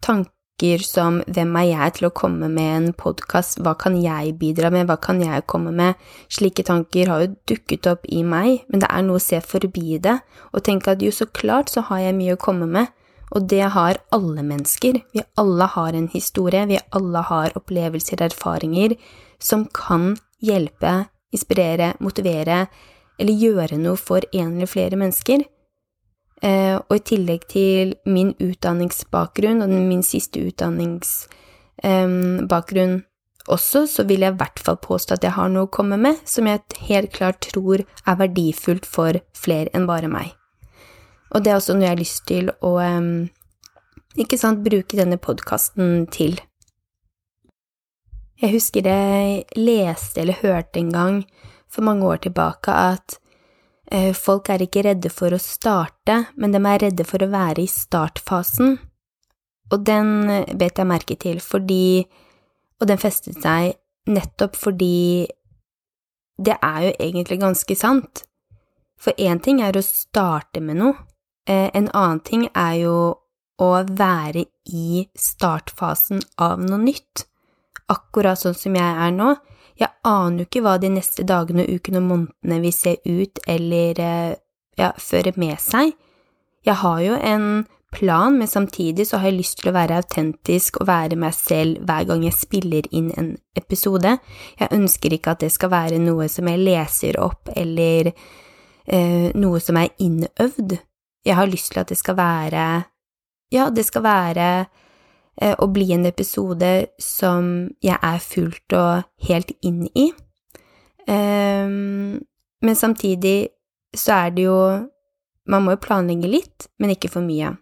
tanker 0.06 0.84
som 0.84 1.22
hvem 1.28 1.56
er 1.62 1.68
jeg 1.70 1.96
til 1.98 2.08
å 2.10 2.14
komme 2.16 2.50
med 2.52 2.70
en 2.76 2.88
podkast, 2.98 3.62
hva 3.64 3.76
kan 3.80 3.96
jeg 4.00 4.36
bidra 4.40 4.72
med, 4.74 4.88
hva 4.90 4.98
kan 5.00 5.22
jeg 5.24 5.46
komme 5.48 5.72
med, 5.76 6.00
slike 6.32 6.66
tanker 6.68 7.12
har 7.12 7.24
jo 7.24 7.34
dukket 7.52 7.88
opp 7.92 8.08
i 8.08 8.24
meg, 8.28 8.66
men 8.68 8.84
det 8.84 8.90
er 8.92 9.06
noe 9.08 9.20
å 9.22 9.24
se 9.24 9.40
forbi 9.44 10.00
det. 10.04 10.18
Og 10.52 10.64
tenke 10.68 10.92
at 10.96 11.04
jo, 11.04 11.14
så 11.16 11.30
klart 11.32 11.72
så 11.72 11.86
har 11.88 12.04
jeg 12.04 12.18
mye 12.20 12.36
å 12.36 12.42
komme 12.42 12.68
med, 12.68 12.92
og 13.30 13.46
det 13.52 13.62
har 13.76 14.02
alle 14.16 14.44
mennesker, 14.44 15.04
vi 15.14 15.24
alle 15.38 15.68
har 15.70 15.96
en 15.96 16.10
historie, 16.12 16.66
vi 16.66 16.80
alle 16.98 17.22
har 17.28 17.54
opplevelser, 17.60 18.18
og 18.20 18.32
erfaringer, 18.32 18.96
som 19.40 19.68
kan 19.76 20.16
hjelpe, 20.44 21.06
inspirere, 21.36 21.94
motivere 22.02 22.66
eller 23.20 23.36
gjøre 23.44 23.78
noe 23.78 24.00
for 24.00 24.26
en 24.34 24.56
eller 24.56 24.70
flere 24.70 24.98
mennesker. 25.00 25.44
Eh, 26.42 26.80
og 26.80 26.96
i 26.96 27.00
tillegg 27.04 27.48
til 27.52 27.96
min 28.08 28.32
utdanningsbakgrunn 28.40 29.62
og 29.66 29.70
min 29.70 30.04
siste 30.08 30.40
utdanningsbakgrunn 30.48 33.04
også, 33.50 33.88
så 33.90 34.04
vil 34.08 34.20
jeg 34.24 34.34
i 34.34 34.38
hvert 34.40 34.60
fall 34.62 34.78
påstå 34.80 35.14
at 35.18 35.24
jeg 35.26 35.34
har 35.36 35.50
noe 35.52 35.66
å 35.68 35.74
komme 35.74 35.98
med 36.00 36.16
som 36.30 36.48
jeg 36.48 36.62
helt 36.88 37.12
klart 37.16 37.40
tror 37.50 37.80
er 37.84 38.20
verdifullt 38.20 38.86
for 38.88 39.14
flere 39.36 39.70
enn 39.76 39.88
bare 39.90 40.08
meg. 40.12 40.28
Og 41.34 41.44
det 41.44 41.52
er 41.52 41.58
også 41.60 41.74
noe 41.76 41.86
jeg 41.88 41.96
har 41.96 42.04
lyst 42.04 42.22
til 42.30 42.46
å 42.66 42.72
ikke 44.20 44.38
sant, 44.42 44.66
bruke 44.66 44.98
denne 44.98 45.18
podkasten 45.22 46.08
til. 46.14 46.34
Jeg 48.40 48.56
husker 48.56 48.82
jeg 48.88 49.44
leste 49.60 50.22
eller 50.22 50.42
hørte 50.42 50.80
en 50.80 50.92
gang 50.94 51.26
for 51.70 51.82
mange 51.86 52.06
år 52.08 52.18
tilbake 52.24 52.72
at 52.72 53.20
folk 54.14 54.52
er 54.54 54.62
ikke 54.62 54.84
redde 54.86 55.10
for 55.10 55.34
å 55.34 55.42
starte, 55.42 56.20
men 56.38 56.54
de 56.54 56.62
er 56.62 56.84
redde 56.86 57.06
for 57.08 57.24
å 57.26 57.32
være 57.32 57.64
i 57.64 57.72
startfasen. 57.72 58.78
Og 59.74 59.86
den 59.86 60.30
eh, 60.30 60.56
bet 60.58 60.80
jeg 60.82 60.90
merke 60.90 61.18
til 61.20 61.42
fordi 61.44 62.08
Og 62.80 62.88
den 62.88 63.02
festet 63.02 63.42
seg 63.44 63.76
nettopp 64.10 64.56
fordi 64.56 65.28
det 66.40 66.56
er 66.64 66.86
jo 66.86 66.92
egentlig 67.04 67.42
ganske 67.42 67.76
sant. 67.76 68.22
For 68.96 69.12
én 69.20 69.42
ting 69.44 69.60
er 69.60 69.76
å 69.76 69.84
starte 69.84 70.62
med 70.64 70.80
noe, 70.80 70.94
eh, 71.44 71.68
en 71.76 71.90
annen 71.92 72.22
ting 72.24 72.46
er 72.56 72.78
jo 72.80 72.96
å 73.60 73.70
være 73.84 74.46
i 74.72 75.04
startfasen 75.20 76.24
av 76.40 76.64
noe 76.64 76.80
nytt. 76.80 77.26
Akkurat 77.92 78.40
sånn 78.40 78.56
som 78.56 78.80
jeg 78.80 78.96
er 79.04 79.12
nå. 79.12 79.34
Jeg 79.80 79.96
aner 80.08 80.44
jo 80.44 80.48
ikke 80.50 80.64
hva 80.66 80.76
de 80.82 80.92
neste 80.92 81.24
dagene, 81.28 81.66
ukene 81.68 82.02
og 82.02 82.08
månedene 82.10 82.62
vil 82.64 82.76
se 82.76 82.98
ut 83.08 83.42
eller 83.48 84.00
eh, 84.04 84.38
ja, 84.80 84.94
føre 85.00 85.34
med 85.40 85.60
seg. 85.64 85.94
Jeg 86.68 86.82
har 86.82 87.04
jo 87.04 87.16
en 87.16 87.46
plan, 87.92 88.36
men 88.38 88.48
samtidig 88.48 89.08
så 89.08 89.18
har 89.18 89.32
jeg 89.32 89.40
lyst 89.40 89.62
til 89.62 89.72
å 89.72 89.76
være 89.76 90.02
autentisk 90.02 90.82
og 90.82 90.90
være 90.90 91.18
meg 91.20 91.34
selv 91.34 91.80
hver 91.88 92.06
gang 92.10 92.26
jeg 92.28 92.38
spiller 92.38 92.90
inn 92.96 93.10
en 93.18 93.32
episode. 93.58 94.18
Jeg 94.60 94.76
ønsker 94.76 95.16
ikke 95.16 95.34
at 95.34 95.46
det 95.46 95.52
skal 95.56 95.72
være 95.74 96.02
noe 96.04 96.28
som 96.30 96.50
jeg 96.52 96.62
leser 96.62 97.18
opp 97.24 97.50
eller 97.56 98.12
eh, 98.12 99.32
noe 99.36 99.64
som 99.64 99.80
er 99.82 99.96
innøvd. 99.98 100.78
Jeg 101.26 101.40
har 101.40 101.50
lyst 101.50 101.74
til 101.74 101.82
at 101.82 101.90
det 101.92 102.00
skal 102.00 102.18
være 102.20 102.68
Ja, 103.50 103.72
det 103.74 103.88
skal 103.88 104.04
være 104.06 104.50
Eh, 105.40 105.56
å 105.56 105.70
bli 105.72 105.88
en 105.96 106.04
episode 106.10 106.70
som 107.00 107.70
jeg 107.84 107.96
er 107.96 108.20
fullt 108.20 108.76
og 108.76 109.06
helt 109.30 109.54
inn 109.64 109.86
i. 109.96 110.10
Ehm, 111.08 112.20
men 112.62 112.76
samtidig 112.76 113.48
så 113.96 114.26
er 114.28 114.36
det 114.36 114.44
jo 114.50 114.62
Man 115.50 115.64
må 115.66 115.72
jo 115.74 115.82
planlegge 115.82 116.30
litt, 116.30 116.68
men 116.78 116.92
ikke 116.94 117.10
for 117.10 117.26
mye. 117.26 117.56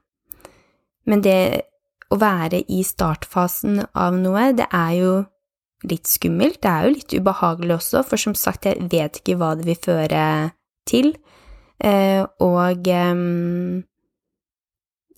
Men 1.08 1.22
det 1.24 1.62
å 2.12 2.18
være 2.20 2.60
i 2.68 2.82
startfasen 2.84 3.80
av 3.96 4.18
noe, 4.20 4.50
det 4.52 4.66
er 4.76 4.92
jo 4.98 5.14
litt 5.88 6.04
skummelt. 6.04 6.60
Det 6.60 6.68
er 6.68 6.84
jo 6.84 6.96
litt 6.98 7.16
ubehagelig 7.16 7.78
også, 7.78 8.02
for 8.04 8.20
som 8.20 8.36
sagt, 8.36 8.68
jeg 8.68 8.90
vet 8.92 9.22
ikke 9.22 9.38
hva 9.40 9.54
det 9.56 9.70
vil 9.70 9.80
føre 9.80 10.26
til. 10.84 11.14
Eh, 11.80 12.26
og 12.44 12.92
ehm, 12.92 13.86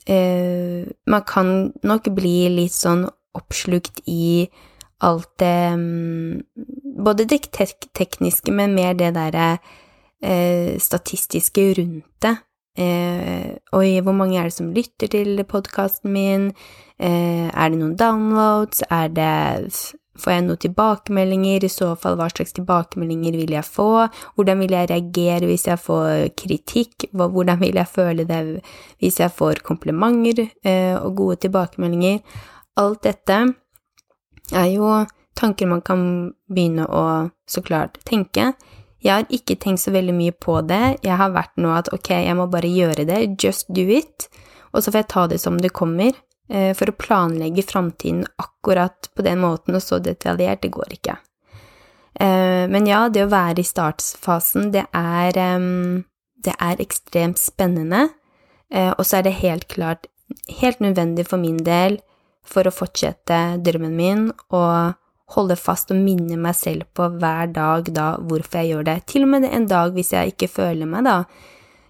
eh, 0.09 0.89
Man 1.05 1.23
kan 1.27 1.71
nok 1.85 2.09
bli 2.15 2.49
litt 2.57 2.75
sånn 2.75 3.05
oppslukt 3.37 4.01
i 4.09 4.49
alt 5.05 5.29
det 5.39 5.59
mm, 5.77 6.41
Både 6.99 7.23
det 7.29 7.45
tek 7.55 7.87
tekniske, 7.95 8.51
men 8.51 8.75
mer 8.75 8.97
det 8.97 9.13
derre 9.15 9.59
eh, 10.19 10.75
statistiske 10.81 11.63
rundt 11.77 12.09
det. 12.25 12.35
Eh, 12.79 13.55
oi, 13.75 13.99
hvor 14.03 14.15
mange 14.15 14.35
er 14.39 14.49
det 14.49 14.55
som 14.57 14.73
lytter 14.75 15.07
til 15.11 15.39
podkasten 15.47 16.11
min? 16.11 16.49
Eh, 16.99 17.47
er 17.47 17.71
det 17.71 17.79
noen 17.79 17.95
downloads? 17.95 18.83
Er 18.91 19.07
det 19.07 19.31
Får 20.19 20.33
jeg 20.33 20.45
noen 20.45 20.61
tilbakemeldinger? 20.65 21.65
I 21.65 21.71
så 21.71 21.93
fall, 21.99 22.17
hva 22.19 22.27
slags 22.31 22.55
tilbakemeldinger 22.57 23.37
vil 23.39 23.55
jeg 23.55 23.67
få? 23.67 23.89
Hvordan 24.35 24.63
vil 24.63 24.75
jeg 24.75 24.89
reagere 24.91 25.49
hvis 25.49 25.67
jeg 25.69 25.81
får 25.81 26.33
kritikk? 26.39 27.07
Hvordan 27.13 27.61
vil 27.61 27.79
jeg 27.79 27.91
føle 27.91 28.27
det 28.29 28.41
hvis 28.99 29.21
jeg 29.21 29.33
får 29.35 29.63
komplimenter 29.67 30.45
eh, 30.63 30.95
og 30.99 31.15
gode 31.19 31.39
tilbakemeldinger? 31.45 32.19
Alt 32.79 33.03
dette 33.07 33.39
er 34.55 34.67
jo 34.73 34.91
tanker 35.39 35.69
man 35.71 35.81
kan 35.85 36.01
begynne 36.51 36.85
å 36.89 37.03
så 37.47 37.63
klart 37.65 37.99
tenke. 38.07 38.51
Jeg 38.99 39.13
har 39.13 39.29
ikke 39.31 39.55
tenkt 39.55 39.85
så 39.85 39.93
veldig 39.95 40.15
mye 40.15 40.35
på 40.35 40.59
det. 40.67 40.99
Jeg 41.05 41.15
har 41.19 41.31
vært 41.31 41.55
nå 41.61 41.71
at 41.71 41.91
ok, 41.95 42.11
jeg 42.25 42.35
må 42.35 42.49
bare 42.51 42.67
gjøre 42.67 43.07
det, 43.07 43.21
just 43.39 43.69
do 43.71 43.85
it, 43.87 44.27
og 44.73 44.83
så 44.83 44.91
får 44.91 45.03
jeg 45.03 45.11
ta 45.13 45.27
det 45.31 45.39
som 45.41 45.59
det 45.61 45.71
kommer. 45.75 46.11
Eh, 46.49 46.71
for 46.77 46.91
å 46.91 46.97
planlegge 46.99 47.65
framtiden 47.65 48.25
akkurat 48.41 49.09
på 49.15 49.25
den 49.25 49.41
måten 49.43 49.77
og 49.77 49.83
så 49.85 50.01
detaljert, 50.03 50.63
det 50.65 50.73
går 50.75 50.95
ikke. 50.99 51.17
Eh, 52.19 52.65
men 52.69 52.89
ja, 52.89 53.07
det 53.09 53.25
å 53.25 53.31
være 53.31 53.63
i 53.63 53.67
startfasen, 53.67 54.71
det 54.75 54.85
er, 54.95 55.39
det 56.45 56.55
er 56.55 56.83
ekstremt 56.83 57.41
spennende, 57.41 58.09
og 58.69 58.99
så 59.01 59.17
er 59.17 59.23
det 59.25 59.39
helt 59.39 59.65
klart 59.65 60.03
helt 60.61 60.79
nødvendig 60.79 61.25
for 61.27 61.41
min 61.41 61.57
del 61.65 61.99
for 62.45 62.67
å 62.67 62.73
fortsette 62.73 63.59
drømmen 63.65 63.95
min 63.95 64.25
og 64.49 64.95
holde 65.35 65.57
fast 65.59 65.91
og 65.93 66.01
minne 66.01 66.39
meg 66.41 66.57
selv 66.57 66.87
på 66.97 67.05
hver 67.21 67.51
dag 67.53 67.89
da 67.93 68.11
hvorfor 68.17 68.61
jeg 68.61 68.73
gjør 68.73 68.87
det. 68.87 68.97
Til 69.11 69.25
og 69.27 69.33
med 69.35 69.45
en 69.49 69.67
dag 69.69 69.93
hvis 69.93 70.13
jeg 70.15 70.33
ikke 70.33 70.49
føler 70.51 70.89
meg 70.89 71.05
da 71.05 71.17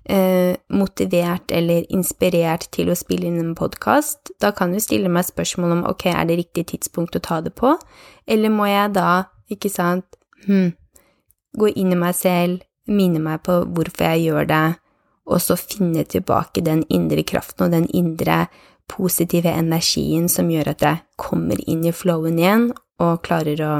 eh, 0.09 0.57
motivert 0.73 1.51
eller 1.55 1.85
inspirert 1.93 2.67
til 2.73 2.91
å 2.91 2.97
spille 2.97 3.29
inn 3.29 3.39
en 3.41 3.55
podkast, 3.57 4.33
da 4.41 4.51
kan 4.55 4.73
du 4.73 4.81
stille 4.83 5.11
meg 5.11 5.27
spørsmål 5.29 5.77
om 5.77 5.85
ok, 5.91 6.09
er 6.11 6.25
det 6.29 6.39
riktig 6.41 6.65
tidspunkt 6.73 7.17
å 7.17 7.23
ta 7.23 7.39
det 7.45 7.53
på, 7.57 7.75
eller 8.27 8.53
må 8.53 8.69
jeg 8.69 8.95
da, 8.97 9.29
ikke 9.53 9.71
sant, 9.73 10.19
hm, 10.47 10.73
gå 11.59 11.71
inn 11.75 11.93
i 11.93 11.99
meg 11.99 12.17
selv, 12.17 12.65
minne 12.89 13.21
meg 13.21 13.43
på 13.45 13.61
hvorfor 13.69 14.09
jeg 14.13 14.29
gjør 14.29 14.49
det, 14.49 14.67
og 15.29 15.43
så 15.43 15.57
finne 15.61 16.05
tilbake 16.09 16.63
den 16.65 16.81
indre 16.89 17.23
kraften 17.27 17.67
og 17.67 17.75
den 17.75 17.85
indre 17.93 18.47
positive 18.89 19.51
energien 19.53 20.25
som 20.31 20.49
gjør 20.49 20.73
at 20.73 20.85
jeg 20.87 21.03
kommer 21.21 21.61
inn 21.69 21.85
i 21.85 21.93
flowen 21.93 22.41
igjen 22.41 22.71
og 22.99 23.21
klarer 23.27 23.61
å 23.61 23.75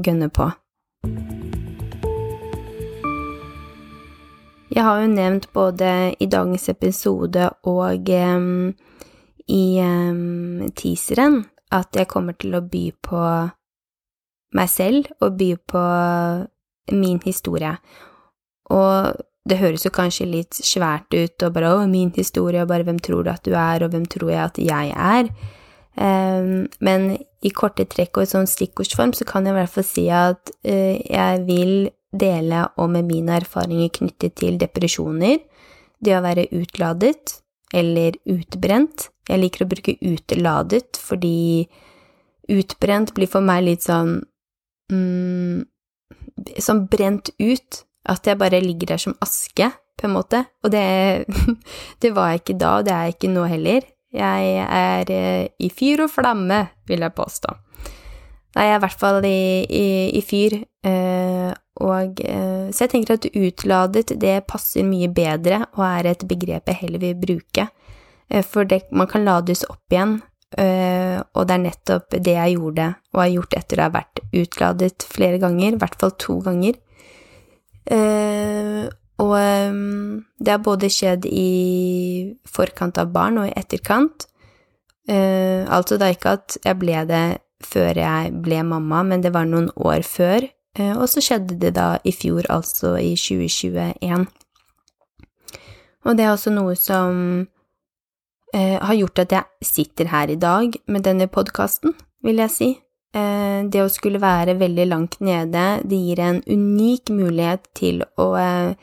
gønne 0.00 0.32
på. 0.32 0.48
Jeg 4.74 4.82
har 4.82 5.00
jo 5.00 5.06
nevnt 5.06 5.52
både 5.54 5.88
i 6.18 6.26
dagens 6.26 6.68
episode 6.68 7.46
og 7.62 8.08
um, 8.10 8.72
i 9.46 9.64
um, 9.78 10.64
teaseren 10.74 11.44
at 11.70 11.94
jeg 11.94 12.10
kommer 12.10 12.34
til 12.34 12.56
å 12.58 12.64
by 12.66 12.88
på 13.06 13.20
meg 14.58 14.72
selv 14.72 15.12
og 15.22 15.38
by 15.38 15.52
på 15.70 15.84
min 16.90 17.22
historie. 17.22 17.76
Og 18.74 19.22
det 19.46 19.60
høres 19.60 19.86
jo 19.86 19.94
kanskje 19.94 20.26
litt 20.26 20.58
svært 20.58 21.12
ut 21.14 21.42
og 21.46 21.54
bare 21.54 21.70
'Å, 21.70 21.86
min 21.86 22.10
historie', 22.10 22.62
og 22.62 22.68
bare 22.68 22.82
'Hvem 22.84 22.98
tror 22.98 23.22
du 23.22 23.30
at 23.30 23.44
du 23.44 23.52
er', 23.52 23.84
og 23.84 23.90
'Hvem 23.90 24.06
tror 24.06 24.30
jeg 24.30 24.44
at 24.44 24.58
jeg 24.58 24.94
er'? 24.96 25.30
Um, 25.96 26.66
men 26.80 27.18
i 27.42 27.50
korte 27.50 27.84
trekk 27.84 28.16
og 28.16 28.22
i 28.22 28.26
sånn 28.26 28.50
stikkordsform 28.50 29.12
så 29.12 29.24
kan 29.24 29.46
jeg 29.46 29.54
i 29.54 29.58
hvert 29.58 29.68
fall 29.68 29.84
si 29.84 30.08
at 30.08 30.50
uh, 30.66 30.98
jeg 31.10 31.46
vil 31.46 31.90
dele 32.20 32.66
med 32.90 33.08
mine 33.08 33.38
erfaringer 33.40 33.92
knyttet 33.94 34.36
til 34.40 34.58
depresjoner, 34.60 35.40
det 36.04 36.16
å 36.16 36.22
være 36.24 36.48
utladet 36.54 37.38
eller 37.74 38.16
utbrent. 38.30 39.08
Jeg 39.28 39.40
liker 39.40 39.64
å 39.64 39.70
bruke 39.70 39.96
uteladet 40.04 40.98
fordi 41.00 41.66
utbrent 42.52 43.14
blir 43.16 43.30
for 43.30 43.44
meg 43.44 43.64
litt 43.68 43.86
sånn 43.86 44.18
mm, 44.92 45.64
Sånn 46.58 46.88
brent 46.90 47.30
ut. 47.38 47.84
At 48.10 48.26
jeg 48.26 48.36
bare 48.36 48.58
ligger 48.60 48.90
der 48.90 49.00
som 49.00 49.14
aske, 49.22 49.68
på 49.96 50.08
en 50.08 50.16
måte. 50.16 50.40
Og 50.66 50.72
det, 50.74 50.82
det 52.02 52.10
var 52.12 52.32
jeg 52.32 52.42
ikke 52.42 52.56
da, 52.58 52.72
og 52.80 52.88
det 52.88 52.94
er 52.94 53.06
jeg 53.06 53.14
ikke 53.14 53.30
nå 53.32 53.44
heller. 53.48 53.86
Jeg 54.14 54.50
er 54.62 55.12
eh, 55.14 55.46
i 55.62 55.70
fyr 55.74 56.04
og 56.04 56.12
flamme, 56.12 56.58
vil 56.90 57.06
jeg 57.06 57.16
påstå. 57.16 57.54
Nei, 58.54 58.66
jeg 58.68 58.74
er 58.74 58.78
i 58.78 58.82
hvert 58.84 59.00
fall 59.00 59.26
i, 59.26 59.38
i, 59.66 59.86
i 60.18 60.22
fyr, 60.22 60.60
eh, 60.86 61.48
og 61.82 62.20
eh, 62.22 62.70
Så 62.70 62.84
jeg 62.84 62.92
tenker 62.92 63.16
at 63.16 63.26
utladet, 63.34 64.12
det 64.20 64.46
passer 64.46 64.86
mye 64.86 65.08
bedre 65.10 65.64
og 65.74 65.82
er 65.86 66.12
et 66.12 66.22
begrep 66.28 66.70
jeg 66.70 66.80
heller 66.84 67.02
vil 67.02 67.18
bruke. 67.18 67.66
Eh, 68.30 68.44
for 68.46 68.64
det, 68.64 68.84
man 68.92 69.10
kan 69.10 69.26
lades 69.26 69.64
opp 69.66 69.90
igjen, 69.90 70.20
eh, 70.56 71.18
og 71.18 71.48
det 71.48 71.56
er 71.56 71.64
nettopp 71.64 72.18
det 72.18 72.36
jeg 72.36 72.56
gjorde 72.56 72.92
og 73.12 73.22
har 73.24 73.32
gjort 73.32 73.56
etter 73.58 73.80
å 73.80 73.88
ha 73.88 73.94
vært 73.96 74.22
utladet 74.34 75.08
flere 75.10 75.40
ganger, 75.42 75.74
i 75.74 75.80
hvert 75.82 75.98
fall 75.98 76.14
to 76.18 76.38
ganger. 76.44 76.78
Og 79.24 79.34
det 80.40 80.50
har 80.50 80.62
både 80.64 80.88
skjedd 80.90 81.26
i 81.28 82.32
forkant 82.48 82.96
av 82.98 83.12
barn 83.12 83.36
og 83.42 83.50
i 83.50 83.52
etterkant. 83.60 84.24
altså 85.06 85.98
det 86.00 86.06
er 86.06 86.16
ikke 86.16 86.32
at 86.38 86.56
jeg 86.64 86.78
ble 86.80 87.04
det 87.06 87.26
før 87.60 88.00
jeg 88.00 88.32
ble 88.40 88.62
mamma, 88.64 89.02
men 89.04 89.20
det 89.20 89.34
var 89.36 89.44
noen 89.44 89.68
år 89.76 90.02
før. 90.02 90.48
Eh, 90.74 90.94
og 90.94 91.06
så 91.10 91.22
skjedde 91.22 91.58
det 91.62 91.74
da 91.76 91.94
i 92.04 92.12
fjor, 92.14 92.46
altså 92.50 92.96
i 92.98 93.14
2021. 93.18 94.26
Og 96.04 96.16
det 96.16 96.24
er 96.24 96.32
også 96.34 96.52
noe 96.52 96.74
som 96.76 97.46
eh, 98.54 98.78
har 98.80 98.96
gjort 98.98 99.22
at 99.24 99.36
jeg 99.38 99.68
sitter 99.70 100.10
her 100.12 100.32
i 100.32 100.40
dag 100.40 100.74
med 100.86 101.06
denne 101.06 101.30
podkasten, 101.30 101.94
vil 102.24 102.42
jeg 102.42 102.52
si. 102.52 102.70
Eh, 103.14 103.62
det 103.70 103.84
å 103.84 103.92
skulle 103.92 104.22
være 104.22 104.58
veldig 104.60 104.86
langt 104.90 105.20
nede, 105.22 105.64
det 105.86 106.00
gir 106.08 106.20
en 106.20 106.42
unik 106.46 107.14
mulighet 107.14 107.70
til 107.78 108.02
å 108.20 108.32
eh, 108.40 108.74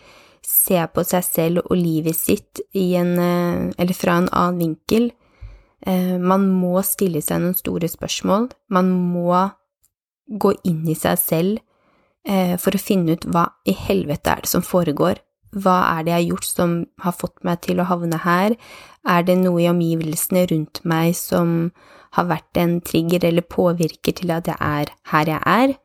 se 0.47 0.79
på 0.93 1.03
seg 1.07 1.25
selv 1.27 1.65
og 1.65 1.75
livet 1.77 2.17
sitt 2.17 2.61
en 2.73 3.11
eh, 3.19 3.71
Eller 3.77 3.97
fra 3.97 4.17
en 4.19 4.29
annen 4.31 4.61
vinkel. 4.61 5.11
Eh, 5.85 6.17
man 6.17 6.47
må 6.47 6.81
stille 6.85 7.21
seg 7.21 7.41
noen 7.41 7.57
store 7.57 7.89
spørsmål. 7.91 8.49
Man 8.69 8.91
må 9.13 9.35
gå 10.31 10.53
inn 10.63 10.87
i 10.87 10.95
seg 10.95 11.19
selv 11.19 11.59
for 12.21 12.77
å 12.77 12.79
finne 12.81 13.15
ut 13.17 13.23
hva 13.33 13.47
i 13.65 13.73
helvete 13.73 14.29
er 14.29 14.43
det 14.43 14.51
som 14.51 14.61
foregår. 14.61 15.17
Hva 15.51 15.77
er 15.97 16.03
det 16.05 16.11
jeg 16.11 16.19
har 16.19 16.27
gjort 16.29 16.47
som 16.47 16.75
har 17.01 17.15
fått 17.17 17.41
meg 17.47 17.63
til 17.65 17.81
å 17.81 17.87
havne 17.89 18.19
her? 18.23 18.53
Er 19.09 19.25
det 19.27 19.39
noe 19.41 19.63
i 19.63 19.69
omgivelsene 19.71 20.45
rundt 20.51 20.83
meg 20.87 21.15
som 21.17 21.71
har 22.15 22.27
vært 22.29 22.59
en 22.61 22.77
trigger 22.85 23.25
eller 23.27 23.47
påvirker 23.47 24.15
til 24.15 24.31
at 24.35 24.47
jeg 24.47 24.59
er 24.61 24.93
her 25.11 25.33
jeg 25.33 25.41
er? 25.41 25.75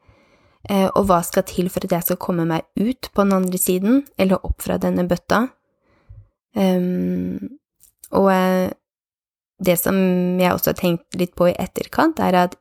Eh, 0.66 0.88
og 0.88 1.06
hva 1.06 1.20
skal 1.26 1.46
til 1.46 1.70
for 1.70 1.86
at 1.86 1.94
jeg 1.94 2.08
skal 2.08 2.18
komme 2.22 2.46
meg 2.48 2.66
ut 2.78 3.10
på 3.14 3.22
den 3.22 3.36
andre 3.36 3.58
siden, 3.60 4.02
eller 4.18 4.42
opp 4.46 4.62
fra 4.62 4.78
denne 4.82 5.06
bøtta? 5.06 5.46
Um, 6.56 7.58
og 8.16 8.30
eh, 8.32 8.70
det 9.62 9.76
som 9.78 9.96
jeg 10.40 10.52
også 10.52 10.72
har 10.72 10.80
tenkt 10.80 11.18
litt 11.18 11.34
på 11.38 11.50
i 11.50 11.58
etterkant, 11.58 12.18
er 12.22 12.38
at 12.46 12.56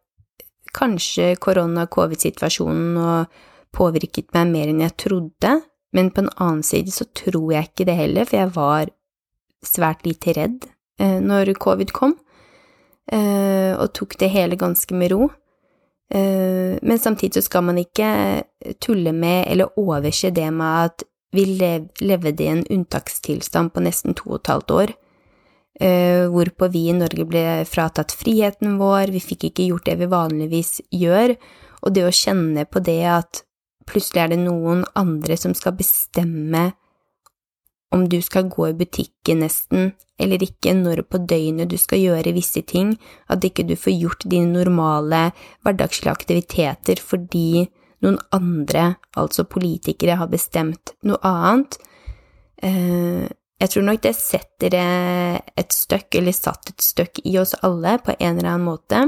kanskje 0.76 1.34
korona-covid-situasjonen 1.42 2.98
og 3.00 3.42
påvirket 3.76 4.32
meg 4.36 4.52
mer 4.52 4.72
enn 4.72 4.84
jeg 4.86 4.96
trodde, 5.06 5.56
men 5.96 6.12
på 6.12 6.24
en 6.24 6.34
annen 6.36 6.64
side 6.66 6.94
så 6.96 7.08
tror 7.16 7.54
jeg 7.54 7.70
ikke 7.70 7.88
det 7.88 7.98
heller, 8.00 8.28
for 8.28 8.40
jeg 8.42 8.54
var 8.56 8.92
svært 9.66 10.06
lite 10.08 10.36
redd 10.38 10.68
eh, 11.00 11.20
når 11.24 11.56
covid 11.62 11.94
kom, 11.96 12.16
eh, 13.12 13.74
og 13.76 13.94
tok 13.98 14.18
det 14.22 14.32
hele 14.34 14.60
ganske 14.60 14.96
med 14.98 15.14
ro. 15.14 15.30
Eh, 16.12 16.76
men 16.82 17.02
samtidig 17.02 17.40
så 17.40 17.48
skal 17.48 17.66
man 17.70 17.80
ikke 17.82 18.10
tulle 18.84 19.16
med 19.16 19.48
eller 19.52 19.80
overse 19.80 20.34
det 20.36 20.52
med 20.54 20.92
at 20.92 21.08
vi 21.36 21.48
lev, 21.60 21.90
levde 22.00 22.44
i 22.44 22.52
en 22.52 22.64
unntakstilstand 22.72 23.74
på 23.74 23.84
nesten 23.84 24.16
to 24.16 24.30
og 24.30 24.44
et 24.44 24.54
halvt 24.54 24.80
år, 24.82 24.96
Uh, 25.76 26.32
hvorpå 26.32 26.70
vi 26.72 26.86
i 26.88 26.94
Norge 26.96 27.26
ble 27.28 27.42
fratatt 27.68 28.14
friheten 28.16 28.78
vår, 28.80 29.12
vi 29.12 29.20
fikk 29.20 29.50
ikke 29.50 29.66
gjort 29.68 29.90
det 29.90 29.98
vi 30.00 30.08
vanligvis 30.08 30.70
gjør, 30.88 31.34
og 31.84 31.92
det 31.92 32.06
å 32.08 32.14
kjenne 32.16 32.64
på 32.64 32.80
det 32.80 33.02
at 33.12 33.42
Plutselig 33.86 34.24
er 34.24 34.34
det 34.34 34.42
noen 34.42 34.84
andre 34.98 35.38
som 35.38 35.54
skal 35.58 35.78
bestemme 35.78 36.72
om 37.96 38.10
du 38.10 38.18
skal 38.22 38.50
gå 38.52 38.68
i 38.70 38.76
butikken 38.76 39.40
nesten, 39.46 39.94
eller 40.20 40.42
ikke, 40.44 40.74
når 40.76 41.04
på 41.08 41.22
døgnet 41.30 41.70
du 41.72 41.78
skal 41.80 42.02
gjøre 42.02 42.34
visse 42.36 42.64
ting, 42.68 42.96
at 43.32 43.46
ikke 43.46 43.64
du 43.68 43.76
får 43.80 43.96
gjort 43.96 44.26
dine 44.32 44.52
normale 44.52 45.30
hverdagslige 45.64 46.12
aktiviteter 46.12 47.00
fordi 47.00 47.68
noen 48.04 48.20
andre, 48.36 48.96
altså 49.18 49.46
politikere, 49.48 50.18
har 50.20 50.32
bestemt 50.32 50.96
noe 51.08 51.22
annet. 51.26 51.78
Eh, 52.64 53.26
jeg 53.62 53.72
tror 53.72 53.86
nok 53.88 54.02
det 54.04 54.16
setter 54.18 54.76
et 54.76 55.72
støkk, 55.74 56.20
eller 56.20 56.36
satt 56.36 56.74
et 56.74 56.84
støkk 56.84 57.24
i 57.24 57.38
oss 57.40 57.56
alle 57.64 57.96
på 58.04 58.18
en 58.18 58.36
eller 58.36 58.52
annen 58.52 58.68
måte. 58.68 59.06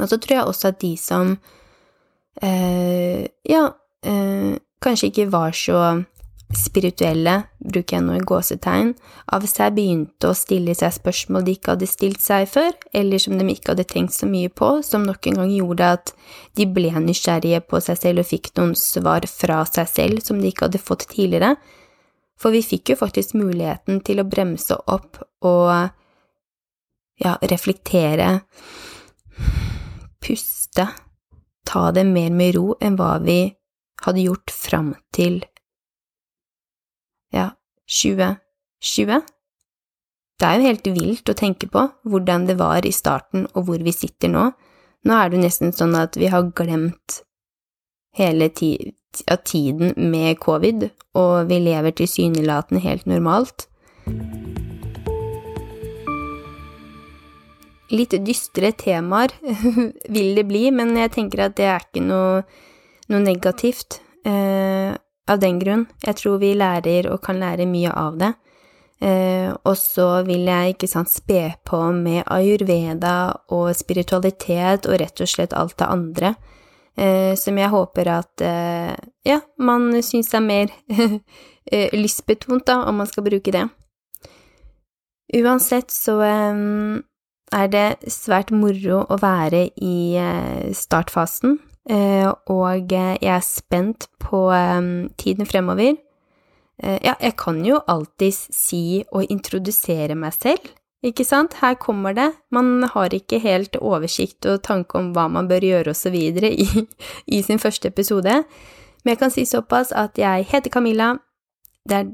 Og 0.00 0.08
så 0.08 0.16
tror 0.16 0.38
jeg 0.38 0.48
også 0.48 0.72
at 0.72 0.80
de 0.80 0.94
som 1.00 1.36
eh, 2.42 3.26
ja, 3.48 3.64
eh, 4.04 4.58
kanskje 4.82 5.10
ikke 5.10 5.30
var 5.32 5.56
så 5.56 5.80
spirituelle, 6.54 7.40
bruker 7.58 7.96
jeg 7.96 8.04
nå 8.06 8.16
i 8.16 8.24
gåsetegn, 8.26 8.92
av 9.34 9.44
seg 9.50 9.74
begynte 9.74 10.28
å 10.30 10.36
stille 10.36 10.76
seg 10.78 10.94
spørsmål 10.94 11.46
de 11.46 11.56
ikke 11.56 11.72
hadde 11.74 11.88
stilt 11.90 12.22
seg 12.22 12.46
før, 12.50 12.70
eller 12.94 13.22
som 13.22 13.34
de 13.38 13.46
ikke 13.50 13.72
hadde 13.72 13.86
tenkt 13.90 14.14
så 14.14 14.28
mye 14.30 14.50
på, 14.54 14.68
som 14.86 15.06
nok 15.06 15.26
en 15.26 15.40
gang 15.42 15.54
gjorde 15.56 15.88
at 15.98 16.12
de 16.58 16.68
ble 16.70 16.92
nysgjerrige 17.02 17.64
på 17.66 17.80
seg 17.82 17.98
selv 17.98 18.22
og 18.22 18.30
fikk 18.30 18.52
noen 18.58 18.76
svar 18.78 19.26
fra 19.30 19.64
seg 19.66 19.90
selv 19.90 20.22
som 20.26 20.38
de 20.40 20.52
ikke 20.52 20.68
hadde 20.68 20.82
fått 20.82 21.08
tidligere. 21.10 21.56
For 22.38 22.54
vi 22.54 22.62
fikk 22.62 22.92
jo 22.92 23.00
faktisk 23.00 23.34
muligheten 23.38 24.02
til 24.06 24.20
å 24.20 24.28
bremse 24.28 24.76
opp 24.92 25.18
og 25.48 25.72
ja, 27.16 27.32
reflektere, 27.48 28.28
puste 30.22 30.86
ta 31.76 31.92
det 31.92 32.06
mer 32.08 32.32
med 32.32 32.56
ro 32.56 32.74
enn 32.80 32.96
hva 32.96 33.16
vi 33.20 33.40
hadde 34.04 34.24
gjort 34.24 34.52
fram 34.52 34.94
til 35.16 35.42
ja, 37.34 37.50
2020. 37.90 39.20
det 40.40 40.48
er 40.48 40.56
jo 40.56 40.68
helt 40.68 40.88
vilt 40.94 41.32
å 41.32 41.36
tenke 41.36 41.68
på 41.68 41.82
hvordan 42.08 42.46
det 42.48 42.56
var 42.60 42.86
i 42.86 42.94
starten 42.94 43.48
og 43.52 43.68
hvor 43.68 43.82
vi 43.84 43.92
sitter 43.92 44.32
nå. 44.32 44.50
Nå 45.06 45.16
er 45.16 45.28
det 45.28 45.38
jo 45.38 45.44
nesten 45.44 45.74
sånn 45.76 45.96
at 45.98 46.16
vi 46.16 46.30
har 46.32 46.48
glemt 46.56 47.20
hele 48.16 48.48
ti 48.48 48.76
tiden 49.48 49.94
med 50.10 50.36
covid, 50.44 50.90
og 51.16 51.48
vi 51.48 51.62
lever 51.64 51.96
tilsynelatende 51.96 52.84
helt 52.84 53.06
normalt. 53.08 53.64
Litt 57.94 58.16
dystre 58.26 58.72
temaer 58.74 59.34
vil 60.14 60.34
det 60.34 60.46
bli, 60.48 60.70
men 60.74 60.96
jeg 60.98 61.12
tenker 61.14 61.44
at 61.46 61.58
det 61.58 61.68
er 61.70 61.84
ikke 61.84 62.02
noe, 62.02 62.40
noe 63.12 63.22
negativt 63.22 64.00
eh, 64.26 64.90
av 65.30 65.38
den 65.42 65.60
grunn. 65.62 65.86
Jeg 66.02 66.18
tror 66.18 66.40
vi 66.42 66.54
lærer 66.58 67.10
og 67.12 67.22
kan 67.22 67.38
lære 67.38 67.68
mye 67.70 67.92
av 67.94 68.18
det. 68.18 68.32
Eh, 68.98 69.52
og 69.52 69.76
så 69.76 70.08
vil 70.24 70.46
jeg 70.48 70.74
ikke 70.74 70.88
sant 70.88 71.10
spe 71.12 71.50
på 71.68 71.78
med 71.92 72.24
ayurveda 72.32 73.16
og 73.52 73.74
spiritualitet 73.76 74.88
og 74.88 75.00
rett 75.02 75.20
og 75.20 75.28
slett 75.28 75.56
alt 75.56 75.76
det 75.76 75.88
andre, 75.92 76.30
eh, 76.96 77.34
som 77.36 77.58
jeg 77.60 77.72
håper 77.74 78.08
at 78.08 78.44
eh, 78.46 78.94
ja, 79.28 79.42
man 79.60 79.90
syns 80.00 80.32
er 80.34 80.46
mer 80.46 80.72
eh, 81.72 81.92
lystbetont, 81.92 82.64
da, 82.66 82.80
om 82.88 83.02
man 83.02 83.10
skal 83.10 83.26
bruke 83.28 83.52
det. 83.52 83.66
Uansett 85.36 85.92
så 85.92 86.16
eh, 86.24 86.64
er 87.54 87.68
det 87.70 88.10
svært 88.10 88.50
moro 88.50 89.04
å 89.06 89.18
være 89.22 89.68
i 89.78 90.16
eh, 90.18 90.72
startfasen, 90.74 91.60
og 91.86 92.90
jeg 92.90 93.18
er 93.22 93.42
spent 93.46 94.08
på 94.18 94.40
tiden 95.22 95.46
fremover. 95.46 95.94
Eh, 96.82 96.98
ja, 97.04 97.14
jeg 97.20 97.36
kan 97.40 97.62
jo 97.64 97.78
alltids 97.88 98.50
si 98.52 99.04
og 99.08 99.24
introdusere 99.32 100.16
meg 100.18 100.34
selv, 100.36 100.74
ikke 101.06 101.24
sant, 101.24 101.54
her 101.60 101.76
kommer 101.80 102.16
det, 102.16 102.30
man 102.52 102.84
har 102.92 103.14
ikke 103.14 103.38
helt 103.40 103.76
oversikt 103.78 104.46
og 104.48 104.64
tanke 104.66 104.98
om 104.98 105.12
hva 105.14 105.26
man 105.30 105.48
bør 105.48 105.64
gjøre 105.64 105.92
og 105.92 105.96
så 105.96 106.10
videre 106.10 106.50
i, 106.52 106.66
i 107.36 107.40
sin 107.46 107.62
første 107.62 107.88
episode, 107.88 108.42
men 109.04 109.14
jeg 109.14 109.20
kan 109.22 109.32
si 109.32 109.46
såpass 109.48 109.92
at 109.96 110.18
jeg 110.20 110.48
heter 110.50 110.72
Camilla, 110.72 111.14
det 111.88 111.96
er, 111.96 112.12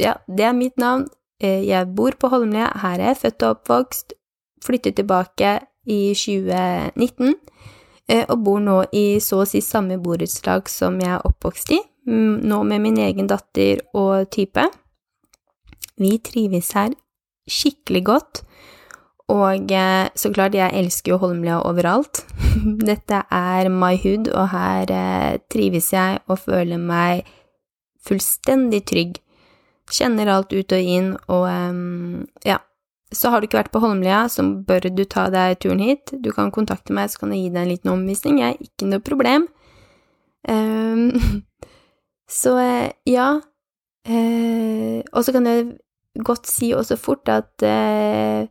ja, 0.00 0.16
det 0.26 0.48
er 0.48 0.58
mitt 0.58 0.78
navn, 0.80 1.06
eh, 1.42 1.62
jeg 1.68 1.94
bor 1.94 2.16
på 2.18 2.32
Holmlia, 2.32 2.72
her 2.82 2.98
er 2.98 3.12
jeg 3.12 3.22
født 3.22 3.46
og 3.46 3.58
oppvokst, 3.58 4.16
flyttet 4.64 4.96
tilbake 4.98 5.58
i 5.84 6.14
2019, 6.16 7.34
eh, 8.08 8.24
og 8.28 8.38
bor 8.44 8.62
nå 8.62 8.78
i 8.96 9.20
så 9.20 9.42
å 9.42 9.48
si 9.48 9.60
samme 9.64 9.98
borettslag 10.00 10.70
som 10.72 10.98
jeg 11.02 11.12
er 11.16 11.26
oppvokst 11.28 11.74
i, 11.76 11.80
nå 12.04 12.62
med 12.68 12.82
min 12.84 12.98
egen 13.00 13.28
datter 13.30 13.80
og 13.96 14.28
type. 14.34 14.66
Vi 16.00 16.16
trives 16.24 16.72
her 16.76 16.92
skikkelig 17.48 18.04
godt, 18.08 18.42
og 19.32 19.72
eh, 19.72 20.08
så 20.16 20.32
klart, 20.32 20.56
jeg 20.56 20.76
elsker 20.76 21.14
jo 21.14 21.20
Holmlia 21.22 21.62
overalt. 21.64 22.24
Dette 22.88 23.22
er 23.32 23.70
my 23.72 23.94
hood, 24.00 24.28
og 24.32 24.50
her 24.52 24.92
eh, 24.92 25.40
trives 25.52 25.92
jeg 25.94 26.20
og 26.28 26.42
føler 26.44 26.80
meg 26.80 27.24
fullstendig 28.04 28.84
trygg. 28.88 29.16
Kjenner 29.92 30.32
alt 30.32 30.52
ut 30.52 30.72
og 30.72 30.92
inn, 30.96 31.10
og 31.28 31.48
ja. 32.44 32.58
Så 33.14 33.30
har 33.30 33.40
du 33.40 33.46
ikke 33.48 33.60
vært 33.62 33.72
på 33.74 33.80
Holmlia, 33.82 34.24
så 34.28 34.42
bør 34.42 34.90
du 34.90 35.04
ta 35.06 35.28
deg 35.32 35.60
turen 35.62 35.82
hit. 35.82 36.12
Du 36.20 36.32
kan 36.34 36.52
kontakte 36.54 36.94
meg, 36.96 37.12
så 37.12 37.22
kan 37.22 37.32
jeg 37.34 37.46
gi 37.46 37.54
deg 37.54 37.62
en 37.62 37.72
liten 37.72 37.94
omvisning. 37.94 38.40
Jeg 38.42 38.56
er 38.56 38.68
ikke 38.68 38.90
noe 38.90 39.04
problem. 39.04 39.48
Um, 40.50 41.44
Så 42.28 42.58
eh, 42.58 42.90
ja. 43.06 43.40
Uh, 44.08 45.00
og 45.12 45.24
så 45.24 45.32
kan 45.32 45.46
jeg 45.46 45.66
godt 46.24 46.46
si 46.46 46.72
også 46.76 46.96
fort 46.96 47.28
at 47.28 47.62
uh, 47.62 48.44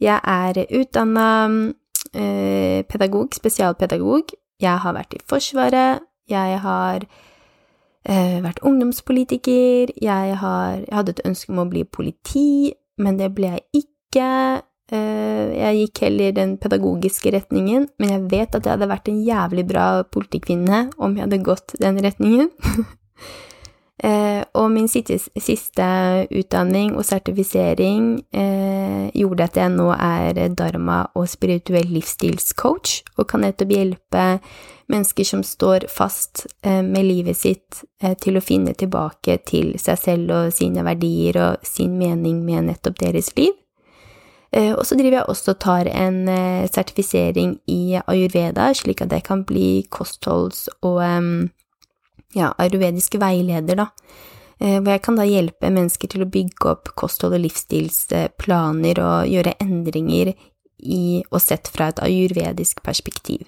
jeg 0.00 0.20
er 0.24 0.64
utdanna 0.80 1.46
uh, 1.46 2.82
pedagog, 2.88 3.28
spesialpedagog. 3.34 4.22
Jeg 4.60 4.78
har 4.78 4.92
vært 4.92 5.14
i 5.14 5.22
Forsvaret. 5.28 6.00
Jeg 6.28 6.60
har 6.60 7.06
vært 8.42 8.60
ungdomspolitiker. 8.62 9.90
Jeg, 10.02 10.36
har, 10.36 10.72
jeg 10.72 10.94
hadde 10.96 11.10
et 11.10 11.20
ønske 11.24 11.52
om 11.52 11.60
å 11.62 11.68
bli 11.68 11.84
politi, 11.84 12.72
men 12.98 13.18
det 13.18 13.30
ble 13.36 13.52
jeg 13.52 13.82
ikke. 13.82 13.97
Eh, 14.88 15.48
jeg 15.52 15.80
gikk 15.82 16.00
heller 16.06 16.36
den 16.36 16.54
pedagogiske 16.60 17.32
retningen, 17.34 17.90
men 18.00 18.14
jeg 18.14 18.22
vet 18.32 18.56
at 18.56 18.64
jeg 18.64 18.72
hadde 18.72 18.88
vært 18.88 19.10
en 19.10 19.20
jævlig 19.26 19.66
bra 19.68 19.88
politikvinne 20.08 20.86
om 20.96 21.16
jeg 21.16 21.26
hadde 21.26 21.44
gått 21.44 21.76
den 21.82 22.00
retningen. 22.04 22.50
Eh, 23.98 24.44
og 24.54 24.68
min 24.70 24.84
siste, 24.86 25.86
utdanning 26.30 26.92
og 26.94 27.02
sertifisering 27.02 28.20
eh, 28.30 29.08
gjorde 29.10 29.48
at 29.48 29.58
jeg 29.58 29.72
nå 29.74 29.88
er 29.90 30.38
dharma- 30.54 31.08
og 31.18 31.26
spirituell 31.26 31.90
livsstilscoach, 31.96 32.92
og 33.18 33.26
kan 33.26 33.42
nettopp 33.42 33.74
hjelpe 33.74 34.28
mennesker 34.86 35.26
som 35.26 35.42
står 35.42 35.88
fast 35.90 36.46
med 36.62 37.10
livet 37.10 37.42
sitt, 37.42 37.82
til 38.22 38.38
å 38.38 38.44
finne 38.46 38.78
tilbake 38.78 39.40
til 39.50 39.74
seg 39.82 39.98
selv 39.98 40.36
og 40.36 40.54
sine 40.54 40.86
verdier 40.86 41.42
og 41.42 41.66
sin 41.66 41.98
mening 41.98 42.44
med 42.46 42.70
nettopp 42.70 43.02
deres 43.02 43.34
liv. 43.34 43.50
Eh, 44.52 44.72
og 44.72 44.86
så 44.88 44.96
driver 44.96 45.18
jeg 45.18 45.28
også 45.28 45.52
og 45.52 45.60
tar 45.60 45.90
en 45.92 46.22
eh, 46.32 46.68
sertifisering 46.70 47.58
i 47.68 47.98
ayurveda, 48.00 48.70
slik 48.76 49.02
at 49.04 49.12
jeg 49.12 49.26
kan 49.26 49.44
bli 49.48 49.84
kostholds- 49.92 50.70
og 50.80 51.02
ja, 52.36 52.52
ayurvediske 52.56 53.20
veileder, 53.20 53.76
da, 53.76 53.88
eh, 54.60 54.78
hvor 54.80 54.94
jeg 54.94 55.02
kan 55.04 55.20
da 55.20 55.26
hjelpe 55.28 55.72
mennesker 55.72 56.08
til 56.08 56.24
å 56.24 56.30
bygge 56.32 56.72
opp 56.72 56.94
kosthold- 56.96 57.36
og 57.36 57.44
livsstilsplaner 57.44 59.02
og 59.04 59.28
gjøre 59.28 59.56
endringer 59.60 60.32
i 60.78 61.22
og 61.28 61.40
sett 61.42 61.68
fra 61.68 61.90
et 61.92 62.00
ayurvedisk 62.00 62.80
perspektiv. 62.86 63.44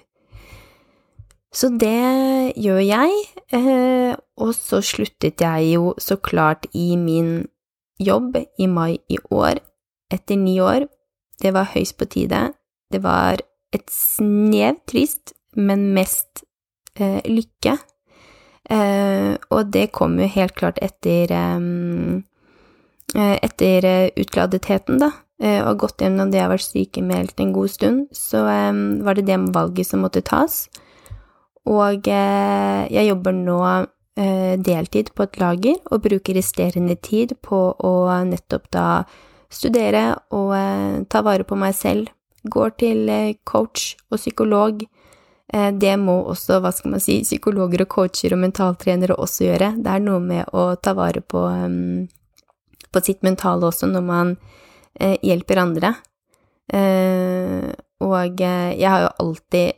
Så 1.51 1.67
det 1.75 2.55
gjør 2.55 2.79
jeg, 2.79 4.15
og 4.39 4.53
så 4.55 4.79
sluttet 4.79 5.41
jeg 5.43 5.73
jo 5.73 5.89
så 5.99 6.15
klart 6.15 6.63
i 6.71 6.95
min 6.95 7.41
jobb 7.99 8.37
i 8.39 8.67
mai 8.71 8.99
i 9.11 9.17
år, 9.35 9.59
etter 10.11 10.39
ni 10.39 10.59
år. 10.61 10.87
Det 11.41 11.53
var 11.55 11.71
høyst 11.73 11.97
på 11.97 12.07
tide. 12.11 12.49
Det 12.91 13.01
var 13.03 13.41
et 13.71 13.87
snev 13.91 14.81
trist, 14.89 15.33
men 15.55 15.89
mest 15.95 16.43
eh, 16.99 17.23
lykke 17.25 17.77
Eh, 18.71 19.35
og 19.51 19.71
det 19.73 19.89
kom 19.95 20.19
jo 20.21 20.27
helt 20.31 20.55
klart 20.55 20.79
etter 20.83 21.31
eh, 21.33 22.21
etter 23.43 23.87
utladetheten, 24.15 25.01
da, 25.01 25.09
uh, 25.43 25.61
og 25.67 25.81
gått 25.81 25.99
gjennom 25.99 26.29
det 26.31 26.37
jeg 26.37 26.45
har 26.45 26.51
vært 26.53 26.63
sykemeldt 26.63 27.41
en 27.43 27.49
god 27.51 27.71
stund, 27.73 28.05
så 28.15 28.45
var 29.03 29.17
det 29.17 29.25
det 29.27 29.35
valget 29.51 29.89
som 29.89 30.05
måtte 30.05 30.21
tas. 30.23 30.69
Og 31.67 32.07
jeg 32.07 33.03
jobber 33.09 33.35
nå 33.35 33.57
deltid 34.63 35.11
på 35.11 35.25
et 35.27 35.41
lager 35.41 35.75
og 35.91 36.05
bruker 36.05 36.39
resterende 36.39 36.95
tid 37.03 37.35
på 37.43 37.59
å 37.75 37.93
nettopp 38.29 38.71
da 38.71 38.85
studere 39.51 40.15
og 40.31 41.05
ta 41.11 41.21
vare 41.25 41.45
på 41.47 41.57
meg 41.59 41.75
selv. 41.77 42.09
Går 42.41 42.73
til 42.81 43.09
coach 43.45 43.95
og 44.09 44.17
psykolog 44.17 44.81
Eh, 45.53 45.71
det 45.75 45.97
må 45.99 46.15
også, 46.31 46.61
hva 46.63 46.71
skal 46.71 46.93
man 46.95 47.03
si, 47.03 47.19
psykologer 47.25 47.83
og 47.83 47.91
coacher 47.91 48.35
og 48.35 48.41
mentaltrenere 48.45 49.17
også 49.19 49.49
gjøre. 49.49 49.73
Det 49.83 49.91
er 49.91 50.03
noe 50.03 50.21
med 50.23 50.53
å 50.55 50.71
ta 50.79 50.93
vare 50.95 51.19
på, 51.21 51.43
um, 51.43 52.07
på 52.91 53.03
sitt 53.03 53.19
mentale 53.27 53.67
også 53.67 53.89
når 53.91 54.05
man 54.07 54.33
uh, 54.37 55.17
hjelper 55.19 55.59
andre. 55.65 55.93
Uh, 56.71 57.67
og 58.01 58.39
jeg 58.39 58.87
har 58.87 59.01
jo 59.03 59.13
alltid 59.19 59.77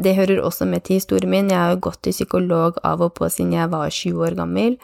Det 0.00 0.14
hører 0.16 0.38
også 0.40 0.64
med 0.64 0.80
til 0.80 0.96
historien 0.96 1.28
min. 1.28 1.50
Jeg 1.50 1.58
har 1.60 1.74
jo 1.74 1.82
gått 1.84 1.98
til 2.06 2.14
psykolog 2.14 2.78
av 2.82 3.02
og 3.04 3.10
på 3.18 3.28
siden 3.28 3.52
jeg 3.52 3.68
var 3.68 3.90
20 3.92 4.22
år 4.24 4.36
gammel, 4.38 4.78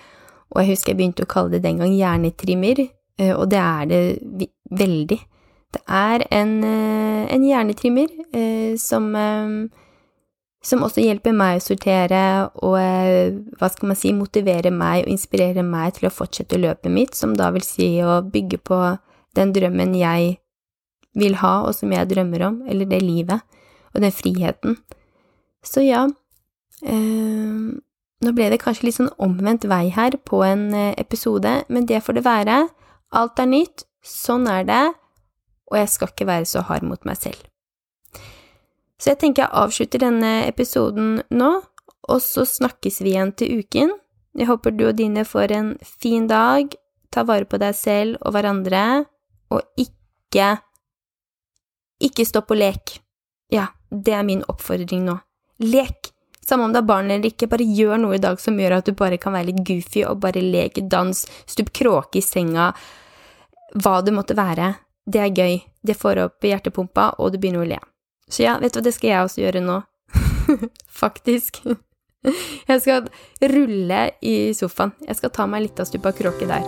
og 0.52 0.60
jeg 0.60 0.74
husker 0.74 0.92
jeg 0.92 0.98
begynte 0.98 1.24
å 1.24 1.30
kalle 1.30 1.54
det 1.54 1.62
den 1.64 1.78
gang 1.80 1.94
hjernetrimmer, 1.94 2.82
og 3.18 3.46
det 3.48 3.58
er 3.58 3.86
det 3.88 4.48
veldig. 4.70 5.18
Det 5.72 5.82
er 5.88 6.24
en, 6.36 6.52
en 6.64 7.44
hjernetrimmer 7.46 8.76
som 8.80 9.08
som 10.66 10.82
også 10.82 11.04
hjelper 11.04 11.34
meg 11.36 11.58
å 11.58 11.62
sortere 11.62 12.22
og, 12.64 12.76
eh, 12.80 13.34
hva 13.58 13.68
skal 13.70 13.92
man 13.92 13.98
si, 13.98 14.12
motivere 14.16 14.72
meg 14.74 15.04
og 15.04 15.12
inspirere 15.14 15.62
meg 15.66 15.96
til 15.96 16.08
å 16.08 16.14
fortsette 16.14 16.58
løpet 16.58 16.92
mitt, 16.92 17.14
som 17.14 17.36
da 17.38 17.52
vil 17.54 17.64
si 17.64 17.88
å 18.02 18.18
bygge 18.24 18.58
på 18.66 18.80
den 19.38 19.52
drømmen 19.54 19.94
jeg 19.98 20.36
vil 21.16 21.38
ha, 21.40 21.54
og 21.68 21.74
som 21.76 21.92
jeg 21.92 22.10
drømmer 22.10 22.46
om, 22.48 22.60
eller 22.68 22.88
det 22.88 23.02
livet, 23.04 23.44
og 23.94 24.02
den 24.02 24.12
friheten. 24.12 24.78
Så 25.64 25.84
ja, 25.86 26.06
eh, 26.82 27.54
nå 28.26 28.32
ble 28.34 28.50
det 28.50 28.62
kanskje 28.64 28.88
litt 28.88 28.98
sånn 28.98 29.14
omvendt 29.22 29.68
vei 29.70 29.86
her 29.94 30.18
på 30.18 30.42
en 30.46 30.72
eh, 30.74 30.94
episode, 30.98 31.60
men 31.68 31.86
det 31.86 32.02
får 32.02 32.18
det 32.18 32.26
være. 32.26 32.58
Alt 33.14 33.38
er 33.38 33.50
nytt, 33.50 33.84
sånn 34.02 34.46
er 34.50 34.64
det, 34.66 34.84
og 35.70 35.78
jeg 35.78 35.90
skal 35.92 36.10
ikke 36.10 36.28
være 36.28 36.48
så 36.48 36.62
hard 36.66 36.86
mot 36.86 37.02
meg 37.06 37.18
selv. 37.20 37.44
Så 38.96 39.12
jeg 39.12 39.20
tenker 39.20 39.44
jeg 39.44 39.60
avslutter 39.62 40.02
denne 40.02 40.32
episoden 40.46 41.20
nå, 41.30 41.50
og 42.06 42.22
så 42.22 42.46
snakkes 42.48 43.02
vi 43.04 43.12
igjen 43.12 43.32
til 43.36 43.60
uken. 43.60 43.92
Jeg 44.36 44.48
håper 44.50 44.74
du 44.74 44.86
og 44.88 44.96
dine 44.98 45.24
får 45.26 45.52
en 45.56 45.70
fin 45.82 46.26
dag. 46.30 46.72
Ta 47.12 47.24
vare 47.26 47.48
på 47.48 47.60
deg 47.60 47.76
selv 47.76 48.20
og 48.20 48.36
hverandre. 48.36 49.06
og 49.50 49.62
ikke 49.76 50.58
Ikke 52.00 52.26
stopp 52.28 52.50
å 52.50 52.58
leke. 52.58 53.00
Ja, 53.48 53.68
det 53.90 54.12
er 54.12 54.26
min 54.26 54.44
oppfordring 54.48 55.06
nå. 55.06 55.16
Lek! 55.62 56.15
Samme 56.46 56.68
om 56.68 56.74
det 56.74 56.82
er 56.84 56.86
barn 56.86 57.10
eller 57.10 57.32
ikke, 57.32 57.48
bare 57.50 57.66
gjør 57.66 57.98
noe 57.98 58.18
i 58.18 58.22
dag 58.22 58.38
som 58.40 58.58
gjør 58.60 58.78
at 58.78 58.86
du 58.86 58.94
bare 58.98 59.18
kan 59.18 59.34
være 59.34 59.50
litt 59.50 59.64
goofy 59.66 60.04
og 60.06 60.20
bare 60.22 60.44
leke, 60.44 60.84
dans, 60.86 61.24
stup 61.46 61.72
kråke 61.74 62.20
i 62.20 62.24
senga, 62.24 62.70
hva 63.74 63.96
det 64.06 64.14
måtte 64.14 64.36
være. 64.38 64.74
Det 65.06 65.22
er 65.22 65.34
gøy, 65.34 65.58
det 65.86 65.98
får 65.98 66.22
opp 66.22 66.46
hjertepumpa, 66.46 67.16
og 67.18 67.34
du 67.34 67.40
begynner 67.42 67.64
å 67.64 67.70
le. 67.74 67.80
Så 68.30 68.46
ja, 68.46 68.56
vet 68.62 68.74
du 68.74 68.80
hva, 68.80 68.86
det 68.86 68.94
skal 68.94 69.10
jeg 69.10 69.26
også 69.26 69.42
gjøre 69.42 69.64
nå. 69.66 69.80
Faktisk. 71.02 71.62
Jeg 72.66 72.82
skal 72.82 73.10
rulle 73.54 74.00
i 74.22 74.36
sofaen. 74.54 74.94
Jeg 75.06 75.18
skal 75.18 75.34
ta 75.34 75.46
meg 75.50 75.66
litt 75.66 75.82
av 75.82 75.90
stupa 75.90 76.14
kråke 76.14 76.48
der. 76.50 76.66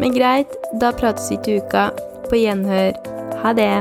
Men 0.00 0.16
greit, 0.16 0.52
da 0.80 0.92
prates 0.96 1.30
vi 1.32 1.40
til 1.44 1.62
uka. 1.64 1.88
På 2.28 2.36
gjenhør. 2.36 2.92
Ha 3.44 3.56
det. 3.56 3.72